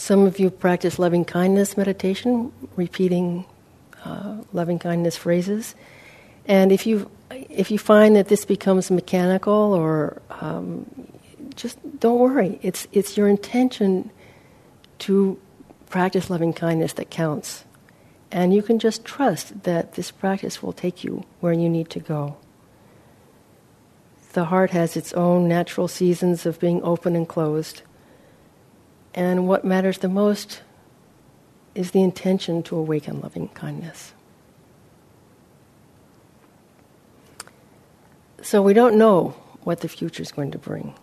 Some 0.00 0.24
of 0.24 0.38
you 0.38 0.48
practice 0.48 0.98
loving 0.98 1.26
kindness 1.26 1.76
meditation, 1.76 2.52
repeating 2.74 3.44
uh, 4.02 4.38
loving 4.54 4.78
kindness 4.78 5.18
phrases. 5.18 5.74
And 6.46 6.72
if 6.72 6.86
you, 6.86 7.10
if 7.30 7.70
you 7.70 7.78
find 7.78 8.16
that 8.16 8.28
this 8.28 8.46
becomes 8.46 8.90
mechanical 8.90 9.52
or 9.52 10.22
um, 10.40 10.86
just 11.54 11.76
don't 12.00 12.18
worry. 12.18 12.58
It's, 12.62 12.88
it's 12.92 13.18
your 13.18 13.28
intention 13.28 14.10
to 15.00 15.38
practice 15.90 16.30
loving 16.30 16.54
kindness 16.54 16.94
that 16.94 17.10
counts. 17.10 17.66
And 18.32 18.54
you 18.54 18.62
can 18.62 18.78
just 18.78 19.04
trust 19.04 19.64
that 19.64 19.96
this 19.96 20.10
practice 20.10 20.62
will 20.62 20.72
take 20.72 21.04
you 21.04 21.24
where 21.40 21.52
you 21.52 21.68
need 21.68 21.90
to 21.90 22.00
go. 22.00 22.38
The 24.32 24.46
heart 24.46 24.70
has 24.70 24.96
its 24.96 25.12
own 25.12 25.46
natural 25.46 25.88
seasons 25.88 26.46
of 26.46 26.58
being 26.58 26.82
open 26.82 27.14
and 27.14 27.28
closed. 27.28 27.82
And 29.14 29.48
what 29.48 29.64
matters 29.64 29.98
the 29.98 30.08
most 30.08 30.62
is 31.74 31.90
the 31.90 32.02
intention 32.02 32.62
to 32.64 32.76
awaken 32.76 33.20
loving 33.20 33.48
kindness. 33.48 34.12
So 38.42 38.62
we 38.62 38.72
don't 38.72 38.96
know 38.96 39.34
what 39.64 39.80
the 39.80 39.88
future 39.88 40.22
is 40.22 40.32
going 40.32 40.50
to 40.52 40.58
bring. 40.58 40.94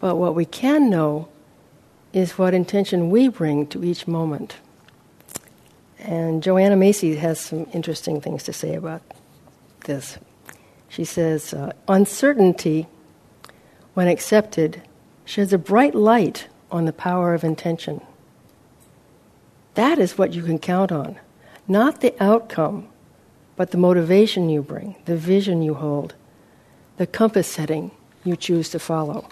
But 0.00 0.16
what 0.16 0.34
we 0.34 0.44
can 0.44 0.90
know 0.90 1.28
is 2.12 2.38
what 2.38 2.54
intention 2.54 3.10
we 3.10 3.28
bring 3.28 3.66
to 3.68 3.84
each 3.84 4.06
moment. 4.06 4.56
And 5.98 6.42
Joanna 6.42 6.76
Macy 6.76 7.16
has 7.16 7.40
some 7.40 7.66
interesting 7.72 8.20
things 8.20 8.44
to 8.44 8.52
say 8.52 8.74
about 8.74 9.02
this. 9.86 10.18
She 10.88 11.04
says, 11.04 11.52
uh, 11.52 11.72
Uncertainty, 11.88 12.86
when 13.94 14.06
accepted, 14.06 14.82
sheds 15.24 15.52
a 15.52 15.58
bright 15.58 15.94
light 15.94 16.48
on 16.70 16.84
the 16.84 16.92
power 16.92 17.34
of 17.34 17.44
intention. 17.44 18.00
That 19.74 19.98
is 19.98 20.18
what 20.18 20.34
you 20.34 20.42
can 20.42 20.58
count 20.58 20.90
on. 20.90 21.18
Not 21.66 22.00
the 22.00 22.14
outcome, 22.22 22.88
but 23.56 23.70
the 23.70 23.78
motivation 23.78 24.48
you 24.48 24.62
bring, 24.62 24.96
the 25.04 25.16
vision 25.16 25.62
you 25.62 25.74
hold, 25.74 26.14
the 26.96 27.06
compass 27.06 27.46
setting 27.46 27.90
you 28.24 28.36
choose 28.36 28.68
to 28.70 28.78
follow. 28.78 29.28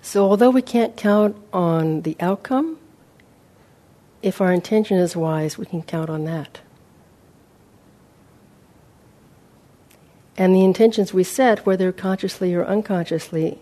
So, 0.00 0.24
although 0.24 0.50
we 0.50 0.62
can't 0.62 0.96
count 0.96 1.36
on 1.52 2.02
the 2.02 2.16
outcome, 2.18 2.78
if 4.20 4.40
our 4.40 4.52
intention 4.52 4.98
is 4.98 5.14
wise, 5.14 5.56
we 5.56 5.66
can 5.66 5.82
count 5.82 6.10
on 6.10 6.24
that. 6.24 6.60
And 10.36 10.54
the 10.54 10.64
intentions 10.64 11.12
we 11.12 11.24
set, 11.24 11.66
whether 11.66 11.92
consciously 11.92 12.54
or 12.54 12.64
unconsciously, 12.64 13.60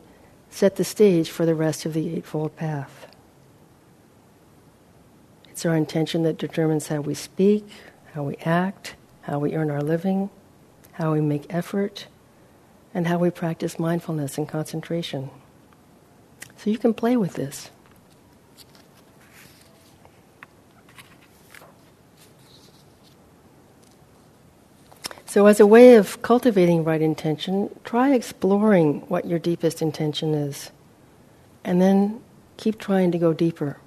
set 0.51 0.77
the 0.77 0.85
stage 0.85 1.31
for 1.31 1.47
the 1.47 1.55
rest 1.55 1.87
of 1.87 1.95
the 1.95 2.15
Eightfold 2.15 2.57
Path. 2.57 3.07
It's 5.49 5.65
our 5.65 5.77
intention 5.77 6.23
that 6.25 6.39
determines 6.39 6.89
how 6.89 7.01
we 7.01 7.15
speak, 7.15 7.67
how 8.15 8.25
we 8.25 8.37
act, 8.45 8.95
how 9.23 9.39
we 9.39 9.55
earn 9.55 9.71
our 9.71 9.83
living, 9.83 10.31
how 10.93 11.13
we 11.13 11.21
make 11.21 11.53
effort, 11.53 12.07
and 12.93 13.07
how 13.07 13.19
we 13.19 13.31
practice 13.31 13.79
mindfulness 13.79 14.37
and 14.37 14.49
concentration. 14.49 15.31
So 16.57 16.71
you 16.71 16.79
can 16.79 16.95
play 16.95 17.17
with 17.17 17.35
this. 17.35 17.71
So, 25.31 25.47
as 25.47 25.61
a 25.61 25.67
way 25.67 25.95
of 25.95 26.23
cultivating 26.23 26.83
right 26.83 27.01
intention, 27.01 27.71
try 27.85 28.15
exploring 28.15 29.03
what 29.03 29.27
your 29.27 29.39
deepest 29.39 29.81
intention 29.81 30.35
is, 30.35 30.73
and 31.63 31.81
then 31.81 32.21
keep 32.57 32.81
trying 32.81 33.13
to 33.13 33.19
go 33.19 33.33
deeper. 33.33 33.79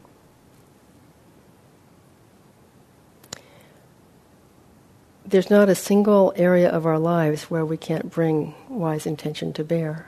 there's 5.25 5.49
not 5.49 5.67
a 5.67 5.75
single 5.75 6.31
area 6.37 6.69
of 6.69 6.85
our 6.85 6.99
lives 6.99 7.49
where 7.49 7.65
we 7.65 7.75
can't 7.75 8.11
bring 8.11 8.53
wise 8.69 9.05
intention 9.05 9.51
to 9.51 9.63
bear. 9.63 10.05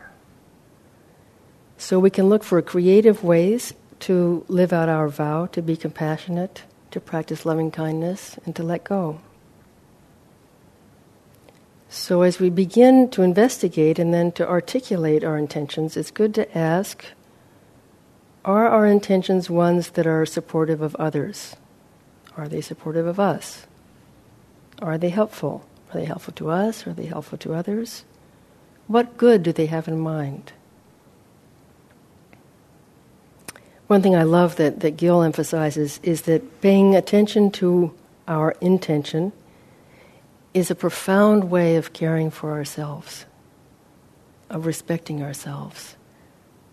So 1.77 1.99
we 1.99 2.11
can 2.11 2.29
look 2.29 2.43
for 2.43 2.61
creative 2.61 3.23
ways 3.23 3.73
to 4.01 4.45
live 4.47 4.71
out 4.71 4.87
our 4.87 5.09
vow 5.09 5.47
to 5.47 5.61
be 5.61 5.75
compassionate, 5.75 6.63
to 6.91 7.01
practice 7.01 7.45
loving 7.45 7.71
kindness, 7.71 8.37
and 8.45 8.55
to 8.55 8.63
let 8.63 8.83
go. 8.83 9.19
So 11.95 12.23
as 12.23 12.41
we 12.41 12.49
begin 12.49 13.09
to 13.11 13.21
investigate 13.21 13.99
and 13.99 14.13
then 14.13 14.33
to 14.33 14.47
articulate 14.47 15.23
our 15.23 15.37
intentions, 15.37 15.95
it's 15.95 16.11
good 16.11 16.35
to 16.35 16.57
ask 16.57 17.05
are 18.43 18.67
our 18.67 18.85
intentions 18.85 19.49
ones 19.49 19.91
that 19.91 20.05
are 20.05 20.25
supportive 20.25 20.81
of 20.81 20.93
others? 20.97 21.55
Are 22.35 22.49
they 22.49 22.59
supportive 22.59 23.07
of 23.07 23.17
us? 23.17 23.65
Are 24.81 24.97
they 24.97 25.09
helpful? 25.09 25.65
Are 25.93 26.01
they 26.01 26.05
helpful 26.05 26.33
to 26.33 26.49
us? 26.49 26.85
Are 26.85 26.91
they 26.91 27.05
helpful 27.05 27.37
to 27.39 27.53
others? 27.53 28.03
What 28.87 29.15
good 29.15 29.41
do 29.41 29.53
they 29.53 29.67
have 29.67 29.87
in 29.87 29.97
mind? 29.97 30.51
One 33.87 34.01
thing 34.01 34.17
I 34.17 34.23
love 34.23 34.57
that, 34.57 34.81
that 34.81 34.97
Gil 34.97 35.23
emphasizes 35.23 36.01
is 36.03 36.23
that 36.23 36.59
paying 36.59 36.93
attention 36.93 37.51
to 37.51 37.93
our 38.27 38.51
intention 38.59 39.31
is 40.55 40.71
a 40.71 40.75
profound 40.75 41.51
way 41.51 41.75
of 41.75 41.91
caring 41.91 42.31
for 42.31 42.53
ourselves, 42.53 43.25
of 44.49 44.65
respecting 44.65 45.21
ourselves, 45.21 45.97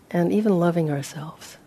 and 0.09 0.31
even 0.31 0.57
loving 0.57 0.89
ourselves. 0.89 1.57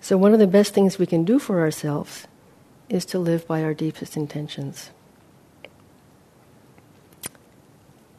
So, 0.00 0.16
one 0.16 0.32
of 0.32 0.38
the 0.38 0.46
best 0.46 0.72
things 0.72 0.96
we 0.96 1.06
can 1.06 1.24
do 1.24 1.40
for 1.40 1.58
ourselves 1.58 2.28
is 2.88 3.04
to 3.06 3.18
live 3.18 3.44
by 3.48 3.64
our 3.64 3.74
deepest 3.74 4.16
intentions. 4.16 4.90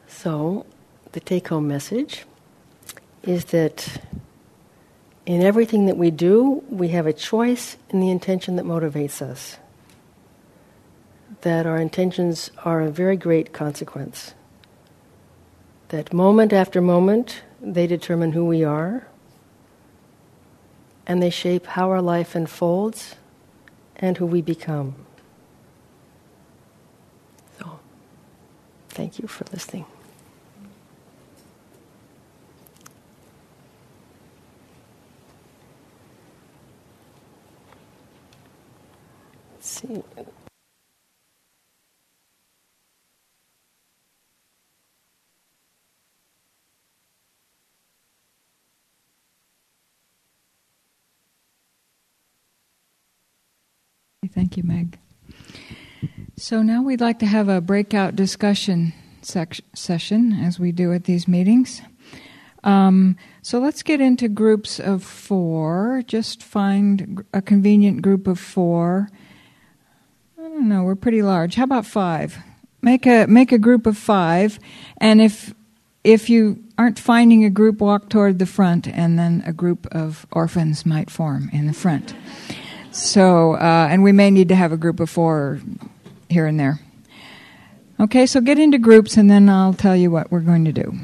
So, 0.06 0.66
the 1.12 1.20
take 1.20 1.48
home 1.48 1.66
message 1.66 2.26
is 3.22 3.46
that 3.46 4.02
in 5.26 5.42
everything 5.42 5.86
that 5.86 5.96
we 5.96 6.12
do, 6.12 6.62
we 6.70 6.88
have 6.88 7.06
a 7.06 7.12
choice 7.12 7.76
in 7.90 8.00
the 8.00 8.10
intention 8.10 8.54
that 8.56 8.64
motivates 8.64 9.20
us. 9.20 9.58
That 11.40 11.66
our 11.66 11.76
intentions 11.76 12.52
are 12.64 12.80
a 12.80 12.90
very 12.90 13.16
great 13.16 13.52
consequence. 13.52 14.34
That 15.88 16.12
moment 16.12 16.52
after 16.52 16.80
moment, 16.80 17.42
they 17.60 17.88
determine 17.88 18.32
who 18.32 18.44
we 18.44 18.62
are, 18.62 19.08
and 21.06 21.20
they 21.20 21.30
shape 21.30 21.66
how 21.66 21.90
our 21.90 22.02
life 22.02 22.36
unfolds 22.36 23.16
and 23.96 24.16
who 24.16 24.26
we 24.26 24.42
become. 24.42 24.94
So, 27.58 27.80
thank 28.90 29.18
you 29.18 29.26
for 29.26 29.44
listening. 29.52 29.86
See. 39.86 40.02
Thank 54.34 54.56
you, 54.56 54.64
Meg. 54.64 54.98
So 56.36 56.62
now 56.62 56.82
we'd 56.82 57.00
like 57.00 57.18
to 57.20 57.26
have 57.26 57.48
a 57.48 57.60
breakout 57.60 58.16
discussion 58.16 58.92
sec- 59.22 59.60
session, 59.74 60.32
as 60.32 60.58
we 60.58 60.72
do 60.72 60.92
at 60.92 61.04
these 61.04 61.26
meetings. 61.26 61.80
Um, 62.64 63.16
so 63.42 63.58
let's 63.60 63.82
get 63.82 64.00
into 64.00 64.28
groups 64.28 64.80
of 64.80 65.02
four. 65.02 66.02
Just 66.06 66.42
find 66.42 67.24
a 67.32 67.40
convenient 67.40 68.02
group 68.02 68.26
of 68.26 68.38
four. 68.38 69.08
Don't 70.46 70.68
know. 70.68 70.84
We're 70.84 70.94
pretty 70.94 71.22
large. 71.22 71.56
How 71.56 71.64
about 71.64 71.84
five? 71.84 72.38
Make 72.80 73.04
a 73.04 73.26
make 73.26 73.50
a 73.50 73.58
group 73.58 73.84
of 73.84 73.98
five, 73.98 74.60
and 74.98 75.20
if 75.20 75.52
if 76.04 76.30
you 76.30 76.62
aren't 76.78 77.00
finding 77.00 77.44
a 77.44 77.50
group, 77.50 77.80
walk 77.80 78.08
toward 78.08 78.38
the 78.38 78.46
front, 78.46 78.86
and 78.86 79.18
then 79.18 79.42
a 79.44 79.52
group 79.52 79.88
of 79.90 80.24
orphans 80.30 80.86
might 80.86 81.10
form 81.10 81.50
in 81.52 81.66
the 81.66 81.72
front. 81.72 82.14
So, 82.92 83.54
uh, 83.54 83.88
and 83.90 84.04
we 84.04 84.12
may 84.12 84.30
need 84.30 84.48
to 84.50 84.54
have 84.54 84.70
a 84.70 84.76
group 84.76 85.00
of 85.00 85.10
four 85.10 85.60
here 86.28 86.46
and 86.46 86.60
there. 86.60 86.78
Okay, 87.98 88.24
so 88.24 88.40
get 88.40 88.58
into 88.58 88.78
groups 88.78 89.16
and 89.16 89.28
then 89.28 89.48
I'll 89.48 89.74
tell 89.74 89.96
you 89.96 90.12
what 90.12 90.30
we're 90.30 90.40
going 90.40 90.64
to 90.66 90.72
do. 90.72 90.94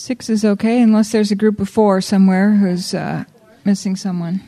Six 0.00 0.30
is 0.30 0.46
okay, 0.46 0.80
unless 0.80 1.12
there's 1.12 1.30
a 1.30 1.34
group 1.34 1.60
of 1.60 1.68
four 1.68 2.00
somewhere 2.00 2.52
who's 2.52 2.94
uh, 2.94 3.24
missing 3.66 3.96
someone. 3.96 4.40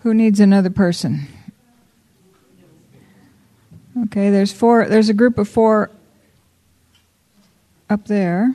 Who 0.00 0.12
needs 0.12 0.38
another 0.38 0.68
person? 0.68 1.26
Okay, 4.04 4.28
there's 4.28 4.52
four. 4.52 4.86
There's 4.86 5.08
a 5.08 5.14
group 5.14 5.38
of 5.38 5.48
four 5.48 5.90
up 7.88 8.06
there. 8.06 8.54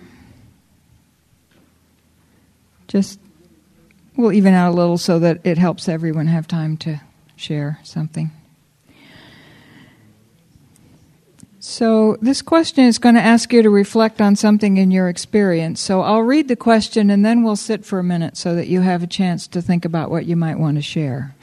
Just 2.88 3.20
we'll 4.16 4.34
even 4.34 4.54
out 4.54 4.70
a 4.70 4.76
little 4.76 5.00
so 5.00 5.18
that 5.18 5.42
it 5.44 5.58
helps 5.58 5.90
everyone 5.90 6.28
have 6.28 6.48
time 6.48 6.78
to 6.78 7.02
share 7.36 7.80
something. 7.82 8.30
So, 11.64 12.18
this 12.24 12.42
question 12.42 12.86
is 12.86 12.98
going 12.98 13.14
to 13.14 13.22
ask 13.22 13.54
you 13.54 13.62
to 13.62 13.70
reflect 13.70 14.20
on 14.20 14.36
something 14.36 14.78
in 14.78 14.90
your 14.90 15.08
experience. 15.08 15.80
So, 15.80 16.02
I'll 16.02 16.24
read 16.24 16.48
the 16.48 16.56
question 16.56 17.12
and 17.12 17.24
then 17.24 17.44
we'll 17.44 17.56
sit 17.56 17.86
for 17.86 18.00
a 18.00 18.04
minute 18.04 18.36
so 18.36 18.56
that 18.56 18.68
you 18.68 18.82
have 18.82 19.04
a 19.04 19.08
chance 19.08 19.46
to 19.50 19.62
think 19.62 19.86
about 19.86 20.10
what 20.10 20.26
you 20.26 20.36
might 20.36 20.58
want 20.58 20.78
to 20.78 20.82
share. 20.82 21.36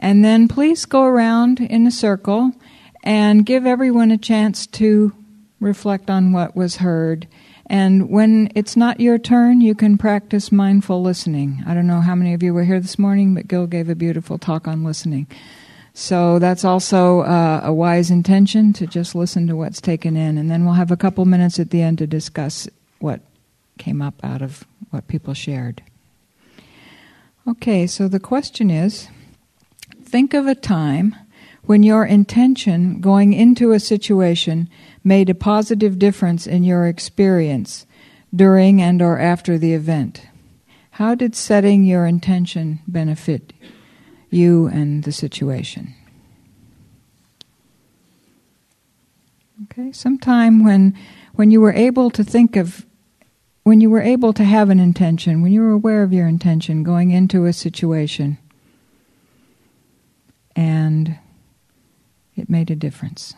And 0.00 0.24
then 0.24 0.48
please 0.48 0.84
go 0.84 1.04
around 1.04 1.60
in 1.60 1.86
a 1.86 1.92
circle 1.92 2.50
and 3.04 3.46
give 3.46 3.64
everyone 3.64 4.10
a 4.10 4.18
chance 4.18 4.66
to 4.66 5.12
reflect 5.60 6.10
on 6.10 6.32
what 6.32 6.56
was 6.56 6.78
heard. 6.78 7.28
And 7.66 8.10
when 8.10 8.50
it's 8.56 8.76
not 8.76 8.98
your 8.98 9.16
turn, 9.16 9.60
you 9.60 9.76
can 9.76 9.96
practice 9.96 10.50
mindful 10.50 11.02
listening. 11.02 11.62
I 11.68 11.74
don't 11.74 11.86
know 11.86 12.00
how 12.00 12.16
many 12.16 12.34
of 12.34 12.42
you 12.42 12.52
were 12.52 12.64
here 12.64 12.80
this 12.80 12.98
morning, 12.98 13.32
but 13.32 13.46
Gil 13.46 13.68
gave 13.68 13.88
a 13.88 13.94
beautiful 13.94 14.38
talk 14.38 14.66
on 14.66 14.82
listening. 14.82 15.28
So 15.94 16.38
that's 16.38 16.64
also 16.64 17.20
uh, 17.20 17.60
a 17.64 17.72
wise 17.72 18.10
intention 18.10 18.72
to 18.74 18.86
just 18.86 19.14
listen 19.14 19.46
to 19.48 19.56
what's 19.56 19.80
taken 19.80 20.16
in. 20.16 20.38
And 20.38 20.50
then 20.50 20.64
we'll 20.64 20.74
have 20.74 20.90
a 20.90 20.96
couple 20.96 21.24
minutes 21.24 21.58
at 21.58 21.70
the 21.70 21.82
end 21.82 21.98
to 21.98 22.06
discuss 22.06 22.68
what 22.98 23.20
came 23.78 24.00
up 24.00 24.14
out 24.22 24.42
of 24.42 24.64
what 24.90 25.08
people 25.08 25.34
shared. 25.34 25.82
Okay, 27.46 27.86
so 27.86 28.08
the 28.08 28.20
question 28.20 28.70
is 28.70 29.08
think 30.02 30.32
of 30.32 30.46
a 30.46 30.54
time 30.54 31.14
when 31.64 31.82
your 31.82 32.04
intention 32.04 33.00
going 33.00 33.32
into 33.32 33.72
a 33.72 33.80
situation 33.80 34.68
made 35.04 35.28
a 35.28 35.34
positive 35.34 35.98
difference 35.98 36.46
in 36.46 36.64
your 36.64 36.86
experience 36.86 37.86
during 38.34 38.80
and 38.80 39.02
or 39.02 39.18
after 39.18 39.58
the 39.58 39.74
event. 39.74 40.26
How 40.92 41.14
did 41.14 41.34
setting 41.34 41.84
your 41.84 42.06
intention 42.06 42.80
benefit 42.86 43.52
you 44.32 44.66
and 44.66 45.04
the 45.04 45.12
situation. 45.12 45.94
Okay, 49.64 49.92
sometime 49.92 50.64
when 50.64 50.96
when 51.34 51.50
you 51.50 51.60
were 51.60 51.72
able 51.72 52.10
to 52.10 52.24
think 52.24 52.56
of 52.56 52.84
when 53.62 53.80
you 53.80 53.88
were 53.88 54.00
able 54.00 54.32
to 54.32 54.44
have 54.44 54.70
an 54.70 54.80
intention, 54.80 55.40
when 55.40 55.52
you 55.52 55.60
were 55.60 55.70
aware 55.70 56.02
of 56.02 56.12
your 56.12 56.26
intention 56.26 56.82
going 56.82 57.10
into 57.10 57.44
a 57.44 57.52
situation 57.52 58.38
and 60.56 61.18
it 62.36 62.50
made 62.50 62.70
a 62.70 62.76
difference. 62.76 63.34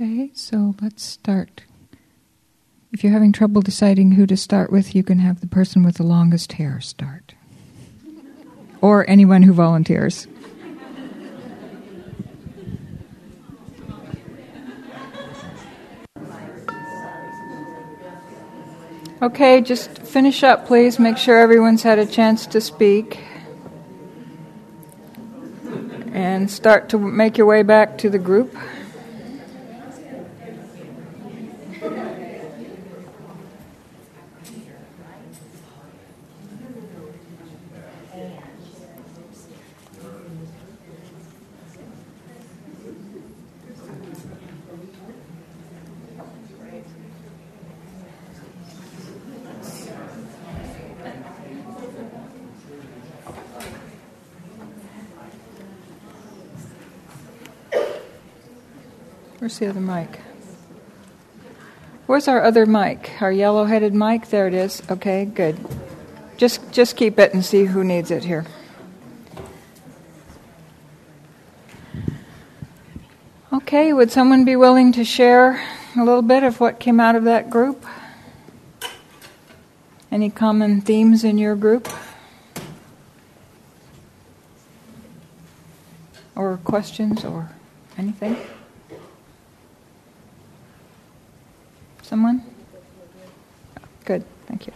Okay, 0.00 0.30
so 0.32 0.76
let's 0.80 1.02
start. 1.02 1.62
If 2.92 3.02
you're 3.02 3.12
having 3.12 3.32
trouble 3.32 3.62
deciding 3.62 4.12
who 4.12 4.28
to 4.28 4.36
start 4.36 4.70
with, 4.70 4.94
you 4.94 5.02
can 5.02 5.18
have 5.18 5.40
the 5.40 5.48
person 5.48 5.82
with 5.82 5.96
the 5.96 6.04
longest 6.04 6.52
hair 6.52 6.80
start. 6.80 7.34
or 8.80 9.10
anyone 9.10 9.42
who 9.42 9.52
volunteers. 9.52 10.28
Okay, 19.20 19.60
just 19.62 19.90
finish 19.98 20.44
up, 20.44 20.64
please. 20.68 21.00
Make 21.00 21.16
sure 21.16 21.40
everyone's 21.40 21.82
had 21.82 21.98
a 21.98 22.06
chance 22.06 22.46
to 22.46 22.60
speak. 22.60 23.18
And 26.12 26.48
start 26.48 26.88
to 26.90 26.98
make 26.98 27.36
your 27.36 27.48
way 27.48 27.64
back 27.64 27.98
to 27.98 28.08
the 28.08 28.18
group. 28.20 28.54
The 59.58 59.66
other 59.66 59.80
mic? 59.80 60.20
Where's 62.06 62.28
our 62.28 62.44
other 62.44 62.64
mic? 62.64 63.10
Our 63.20 63.32
yellow-headed 63.32 63.92
mic? 63.92 64.28
There 64.28 64.46
it 64.46 64.54
is. 64.54 64.80
Okay, 64.88 65.24
good. 65.24 65.58
Just 66.36 66.70
just 66.70 66.96
keep 66.96 67.18
it 67.18 67.34
and 67.34 67.44
see 67.44 67.64
who 67.64 67.82
needs 67.82 68.12
it 68.12 68.22
here. 68.22 68.46
Okay, 73.52 73.92
would 73.92 74.12
someone 74.12 74.44
be 74.44 74.54
willing 74.54 74.92
to 74.92 75.04
share 75.04 75.60
a 75.96 76.04
little 76.04 76.22
bit 76.22 76.44
of 76.44 76.60
what 76.60 76.78
came 76.78 77.00
out 77.00 77.16
of 77.16 77.24
that 77.24 77.50
group? 77.50 77.84
Any 80.12 80.30
common 80.30 80.82
themes 80.82 81.24
in 81.24 81.36
your 81.36 81.56
group? 81.56 81.88
Or 86.36 86.58
questions 86.58 87.24
or 87.24 87.50
anything? 87.96 88.36
Someone? 92.08 92.42
Good, 94.06 94.24
thank 94.46 94.66
you. 94.66 94.72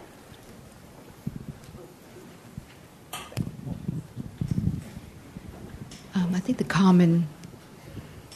Um, 6.13 6.35
I 6.35 6.39
think 6.39 6.59
the 6.59 6.63
common 6.63 7.27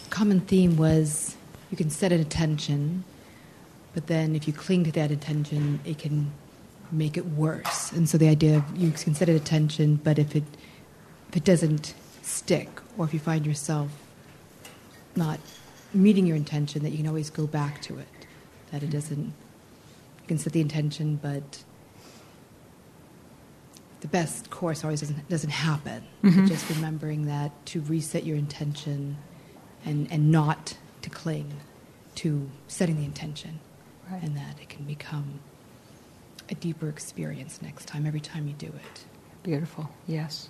common 0.10 0.40
theme 0.40 0.78
was 0.78 1.36
you 1.70 1.78
can 1.78 1.92
set 1.92 2.12
an 2.12 2.22
intention, 2.22 3.04
but 3.94 4.08
then 4.08 4.36
if 4.36 4.48
you 4.48 4.54
cling 4.54 4.84
to 4.86 4.92
that 4.94 5.12
intention, 5.12 5.80
it 5.86 6.00
can 6.00 6.32
make 6.92 7.18
it 7.18 7.26
worse. 7.28 7.92
And 7.92 8.10
so 8.10 8.18
the 8.18 8.28
idea 8.28 8.58
of 8.58 8.76
you 8.76 8.90
can 8.90 9.14
set 9.14 9.30
an 9.30 9.36
intention, 9.36 9.98
but 10.04 10.18
if 10.18 10.36
it 10.36 10.44
if 11.30 11.38
it 11.38 11.44
doesn't 11.44 11.94
stick, 12.24 12.82
or 12.98 13.06
if 13.06 13.14
you 13.14 13.20
find 13.20 13.46
yourself 13.46 13.92
not 15.16 15.40
meeting 15.94 16.26
your 16.26 16.36
intention, 16.36 16.82
that 16.82 16.90
you 16.90 16.98
can 16.98 17.08
always 17.08 17.30
go 17.30 17.46
back 17.46 17.80
to 17.84 18.00
it 18.00 18.17
that 18.72 18.84
it 18.84 18.90
doesn't, 18.90 19.26
you 19.26 20.28
can 20.28 20.38
set 20.38 20.54
the 20.54 20.62
intention, 20.62 21.20
but 21.22 21.64
the 24.02 24.08
best 24.08 24.50
course 24.50 24.84
always 24.84 25.02
doesn't, 25.02 25.28
doesn't 25.30 25.50
happen. 25.50 26.04
Mm-hmm. 26.24 26.46
So 26.46 26.54
just 26.54 26.70
remembering 26.70 27.26
that 27.26 27.52
to 27.68 27.82
reset 27.82 28.26
your 28.26 28.38
intention 28.38 29.18
and, 29.86 30.12
and 30.12 30.32
not 30.32 30.78
to 31.02 31.10
cling 31.10 31.52
to 32.16 32.50
setting 32.68 32.98
the 32.98 33.06
intention, 33.06 33.60
right. 34.12 34.22
and 34.24 34.36
that 34.36 34.60
it 34.62 34.70
can 34.70 34.86
become 34.86 35.40
a 36.50 36.56
deeper 36.56 36.90
experience 36.90 37.62
next 37.62 37.88
time, 37.88 38.06
every 38.06 38.20
time 38.20 38.48
you 38.48 38.54
do 38.54 38.68
it. 38.68 39.06
Beautiful, 39.44 39.90
yes. 40.08 40.50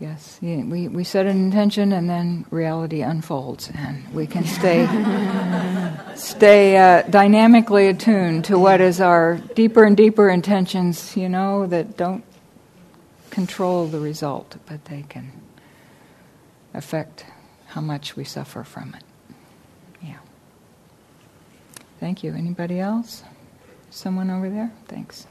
Yes, 0.00 0.38
we, 0.40 0.88
we 0.88 1.04
set 1.04 1.26
an 1.26 1.36
intention 1.36 1.92
and 1.92 2.08
then 2.08 2.46
reality 2.50 3.02
unfolds, 3.02 3.70
and 3.74 4.10
we 4.14 4.26
can 4.26 4.46
stay 4.46 4.86
stay 6.16 6.78
uh, 6.78 7.02
dynamically 7.02 7.88
attuned 7.88 8.46
to 8.46 8.58
what 8.58 8.80
is 8.80 8.98
our 8.98 9.36
deeper 9.54 9.84
and 9.84 9.94
deeper 9.94 10.30
intentions. 10.30 11.18
You 11.18 11.28
know 11.28 11.66
that 11.66 11.98
don't 11.98 12.24
control 13.28 13.88
the 13.88 14.00
result, 14.00 14.56
but 14.64 14.86
they 14.86 15.04
can 15.06 15.32
affect 16.72 17.26
how 17.66 17.82
much 17.82 18.16
we 18.16 18.24
suffer 18.24 18.64
from 18.64 18.94
it. 18.94 19.04
Yeah. 20.02 20.16
Thank 21.98 22.24
you. 22.24 22.32
Anybody 22.32 22.80
else? 22.80 23.22
Someone 23.90 24.30
over 24.30 24.48
there? 24.48 24.72
Thanks. 24.88 25.26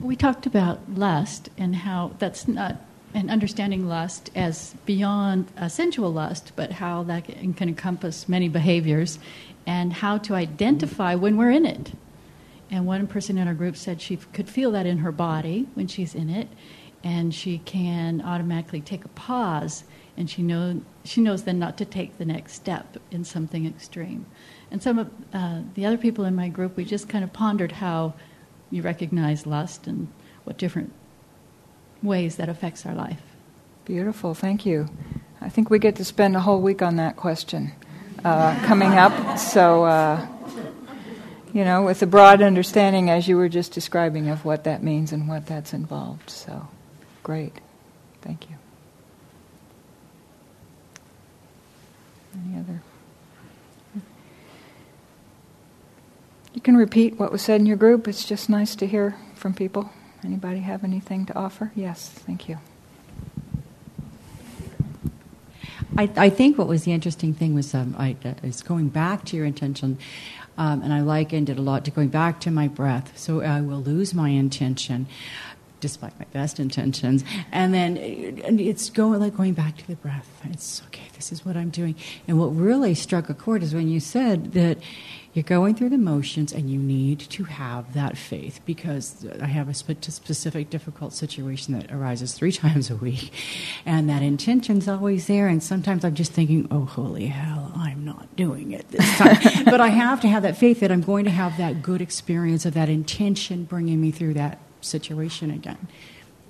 We 0.00 0.14
talked 0.16 0.46
about 0.46 0.78
lust 0.94 1.50
and 1.58 1.74
how 1.74 2.12
that's 2.18 2.46
not 2.46 2.76
and 3.14 3.30
understanding 3.30 3.88
lust 3.88 4.30
as 4.34 4.74
beyond 4.84 5.50
a 5.56 5.70
sensual 5.70 6.12
lust, 6.12 6.52
but 6.56 6.72
how 6.72 7.02
that 7.04 7.24
can, 7.24 7.54
can 7.54 7.68
encompass 7.68 8.28
many 8.28 8.48
behaviors 8.48 9.18
and 9.66 9.92
how 9.92 10.18
to 10.18 10.34
identify 10.34 11.14
when 11.14 11.36
we're 11.36 11.50
in 11.50 11.64
it. 11.64 11.92
And 12.70 12.86
one 12.86 13.06
person 13.06 13.38
in 13.38 13.48
our 13.48 13.54
group 13.54 13.76
said 13.76 14.00
she 14.00 14.16
could 14.16 14.48
feel 14.48 14.70
that 14.72 14.86
in 14.86 14.98
her 14.98 15.12
body 15.12 15.66
when 15.74 15.86
she's 15.86 16.14
in 16.14 16.28
it, 16.28 16.48
and 17.02 17.34
she 17.34 17.58
can 17.58 18.20
automatically 18.20 18.80
take 18.80 19.04
a 19.04 19.08
pause, 19.08 19.84
and 20.16 20.28
she 20.28 20.42
know 20.42 20.82
she 21.04 21.20
knows 21.20 21.44
then 21.44 21.58
not 21.58 21.78
to 21.78 21.84
take 21.84 22.18
the 22.18 22.24
next 22.24 22.52
step 22.52 22.98
in 23.10 23.24
something 23.24 23.66
extreme. 23.66 24.26
And 24.70 24.82
some 24.82 24.98
of 24.98 25.10
uh, 25.32 25.62
the 25.74 25.86
other 25.86 25.96
people 25.96 26.24
in 26.24 26.34
my 26.34 26.48
group, 26.48 26.76
we 26.76 26.84
just 26.84 27.08
kind 27.08 27.24
of 27.24 27.32
pondered 27.32 27.72
how 27.72 28.14
you 28.70 28.82
recognize 28.82 29.46
lust 29.46 29.86
and 29.86 30.08
what 30.44 30.58
different 30.58 30.92
ways 32.02 32.36
that 32.36 32.48
affects 32.48 32.86
our 32.86 32.94
life. 32.94 33.20
Beautiful, 33.84 34.34
thank 34.34 34.66
you. 34.66 34.88
I 35.40 35.48
think 35.48 35.70
we 35.70 35.78
get 35.78 35.96
to 35.96 36.04
spend 36.04 36.36
a 36.36 36.40
whole 36.40 36.60
week 36.60 36.82
on 36.82 36.96
that 36.96 37.16
question 37.16 37.72
uh, 38.24 38.58
coming 38.66 38.92
up. 38.92 39.38
So, 39.38 39.84
uh, 39.84 40.26
you 41.52 41.64
know, 41.64 41.82
with 41.82 42.02
a 42.02 42.06
broad 42.06 42.42
understanding, 42.42 43.08
as 43.08 43.28
you 43.28 43.36
were 43.36 43.48
just 43.48 43.72
describing, 43.72 44.28
of 44.28 44.44
what 44.44 44.64
that 44.64 44.82
means 44.82 45.12
and 45.12 45.28
what 45.28 45.46
that's 45.46 45.72
involved. 45.72 46.28
So, 46.28 46.68
great. 47.22 47.52
Thank 48.20 48.50
you. 48.50 48.56
Any 52.34 52.58
other? 52.58 52.82
You 56.58 56.62
can 56.62 56.76
repeat 56.76 57.20
what 57.20 57.30
was 57.30 57.42
said 57.42 57.60
in 57.60 57.66
your 57.66 57.76
group. 57.76 58.08
It's 58.08 58.24
just 58.24 58.50
nice 58.50 58.74
to 58.74 58.86
hear 58.88 59.14
from 59.36 59.54
people. 59.54 59.90
Anybody 60.24 60.58
have 60.58 60.82
anything 60.82 61.24
to 61.26 61.36
offer? 61.36 61.70
Yes, 61.76 62.08
thank 62.08 62.48
you. 62.48 62.58
I, 65.96 66.10
I 66.16 66.30
think 66.30 66.58
what 66.58 66.66
was 66.66 66.82
the 66.82 66.90
interesting 66.90 67.32
thing 67.32 67.54
was 67.54 67.76
um, 67.76 67.94
I, 67.96 68.16
uh, 68.24 68.34
is 68.42 68.62
going 68.62 68.88
back 68.88 69.24
to 69.26 69.36
your 69.36 69.46
intention, 69.46 69.98
um, 70.56 70.82
and 70.82 70.92
I 70.92 71.00
likened 71.00 71.48
it 71.48 71.58
a 71.58 71.62
lot 71.62 71.84
to 71.84 71.92
going 71.92 72.08
back 72.08 72.40
to 72.40 72.50
my 72.50 72.66
breath. 72.66 73.16
So 73.16 73.40
I 73.40 73.60
will 73.60 73.80
lose 73.80 74.12
my 74.12 74.30
intention, 74.30 75.06
despite 75.78 76.18
my 76.18 76.26
best 76.32 76.58
intentions, 76.58 77.22
and 77.52 77.72
then 77.72 77.96
it's 77.96 78.90
going 78.90 79.20
like 79.20 79.36
going 79.36 79.54
back 79.54 79.76
to 79.76 79.86
the 79.86 79.94
breath. 79.94 80.28
It's 80.50 80.82
okay. 80.86 81.04
This 81.14 81.30
is 81.30 81.44
what 81.44 81.56
I'm 81.56 81.70
doing. 81.70 81.94
And 82.26 82.36
what 82.36 82.46
really 82.46 82.96
struck 82.96 83.28
a 83.28 83.34
chord 83.34 83.62
is 83.62 83.74
when 83.74 83.88
you 83.88 84.00
said 84.00 84.54
that 84.54 84.78
you're 85.38 85.44
going 85.44 85.76
through 85.76 85.90
the 85.90 85.98
motions 85.98 86.52
and 86.52 86.68
you 86.68 86.80
need 86.80 87.20
to 87.20 87.44
have 87.44 87.94
that 87.94 88.18
faith 88.18 88.58
because 88.66 89.24
I 89.40 89.46
have 89.46 89.68
a 89.68 89.74
specific 89.74 90.68
difficult 90.68 91.12
situation 91.12 91.78
that 91.78 91.92
arises 91.92 92.34
three 92.34 92.50
times 92.64 92.90
a 92.90 92.96
week, 92.96 93.30
and 93.86 94.10
that 94.10 94.20
intention's 94.20 94.88
always 94.88 95.28
there. 95.28 95.46
And 95.46 95.62
sometimes 95.62 96.04
I'm 96.04 96.16
just 96.16 96.32
thinking, 96.32 96.66
oh, 96.72 96.86
holy 96.86 97.26
hell, 97.26 97.70
I'm 97.76 98.04
not 98.04 98.34
doing 98.34 98.72
it 98.72 98.88
this 98.88 99.16
time. 99.16 99.64
but 99.64 99.80
I 99.80 99.88
have 99.88 100.20
to 100.22 100.28
have 100.28 100.42
that 100.42 100.56
faith 100.56 100.80
that 100.80 100.90
I'm 100.90 101.02
going 101.02 101.24
to 101.26 101.30
have 101.30 101.56
that 101.56 101.82
good 101.82 102.02
experience 102.02 102.66
of 102.66 102.74
that 102.74 102.88
intention 102.88 103.62
bringing 103.62 104.00
me 104.00 104.10
through 104.10 104.34
that 104.34 104.58
situation 104.80 105.52
again. 105.52 105.86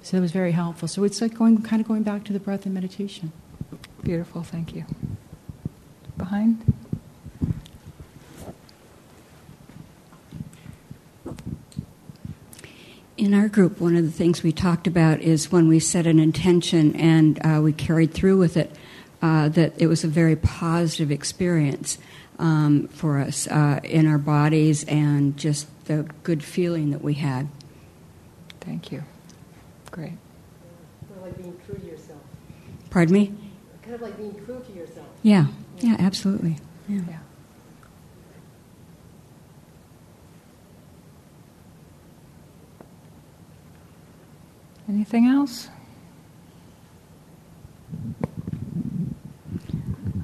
So 0.00 0.16
it 0.16 0.20
was 0.20 0.32
very 0.32 0.52
helpful. 0.52 0.88
So 0.88 1.04
it's 1.04 1.20
like 1.20 1.34
going, 1.34 1.60
kind 1.60 1.82
of 1.82 1.86
going 1.86 2.04
back 2.04 2.24
to 2.24 2.32
the 2.32 2.40
breath 2.40 2.64
and 2.64 2.72
meditation. 2.72 3.32
Beautiful, 4.02 4.42
thank 4.42 4.74
you. 4.74 4.86
Behind? 6.16 6.77
In 13.18 13.34
our 13.34 13.48
group, 13.48 13.80
one 13.80 13.96
of 13.96 14.04
the 14.04 14.12
things 14.12 14.44
we 14.44 14.52
talked 14.52 14.86
about 14.86 15.20
is 15.20 15.50
when 15.50 15.66
we 15.66 15.80
set 15.80 16.06
an 16.06 16.20
intention 16.20 16.94
and 16.94 17.44
uh, 17.44 17.60
we 17.60 17.72
carried 17.72 18.14
through 18.14 18.38
with 18.38 18.56
it, 18.56 18.70
uh, 19.20 19.48
that 19.48 19.72
it 19.76 19.88
was 19.88 20.04
a 20.04 20.06
very 20.06 20.36
positive 20.36 21.10
experience 21.10 21.98
um, 22.38 22.86
for 22.86 23.18
us 23.18 23.48
uh, 23.48 23.80
in 23.82 24.06
our 24.06 24.18
bodies 24.18 24.84
and 24.84 25.36
just 25.36 25.66
the 25.86 26.08
good 26.22 26.44
feeling 26.44 26.92
that 26.92 27.02
we 27.02 27.14
had. 27.14 27.48
Thank 28.60 28.92
you. 28.92 29.02
Great. 29.90 30.12
Kind 31.08 31.16
of 31.16 31.22
like 31.22 31.36
being 31.38 31.60
true 31.66 31.74
to 31.74 31.86
yourself. 31.86 32.20
Pardon 32.90 33.14
me? 33.14 33.34
Kind 33.82 33.96
of 33.96 34.00
like 34.02 34.16
being 34.16 34.44
true 34.44 34.62
to 34.64 34.72
yourself. 34.72 35.08
Yeah, 35.24 35.46
yeah, 35.78 35.96
absolutely. 35.98 36.58
yeah. 36.88 37.00
Yeah. 37.08 37.18
Anything 44.88 45.26
else? 45.26 45.68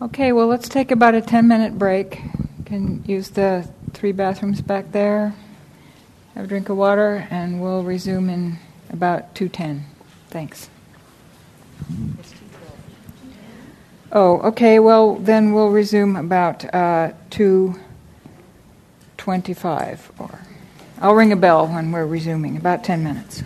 Okay, 0.00 0.32
well, 0.32 0.46
let's 0.46 0.70
take 0.70 0.90
about 0.90 1.14
a 1.14 1.20
10 1.20 1.46
minute 1.46 1.78
break. 1.78 2.22
You 2.58 2.64
can 2.64 3.04
use 3.06 3.28
the 3.28 3.68
three 3.92 4.12
bathrooms 4.12 4.62
back 4.62 4.92
there, 4.92 5.34
have 6.34 6.46
a 6.46 6.48
drink 6.48 6.70
of 6.70 6.78
water, 6.78 7.28
and 7.30 7.60
we'll 7.60 7.82
resume 7.82 8.30
in 8.30 8.56
about 8.90 9.34
2:10. 9.34 9.82
Thanks. 10.30 10.70
Oh, 14.12 14.40
okay, 14.40 14.78
well, 14.78 15.16
then 15.16 15.52
we'll 15.52 15.70
resume 15.70 16.16
about 16.16 16.64
uh, 16.74 17.12
2:25 17.30 19.98
or 20.18 20.38
I'll 21.00 21.14
ring 21.14 21.32
a 21.32 21.36
bell 21.36 21.66
when 21.66 21.92
we're 21.92 22.06
resuming, 22.06 22.56
about 22.56 22.82
10 22.82 23.04
minutes. 23.04 23.42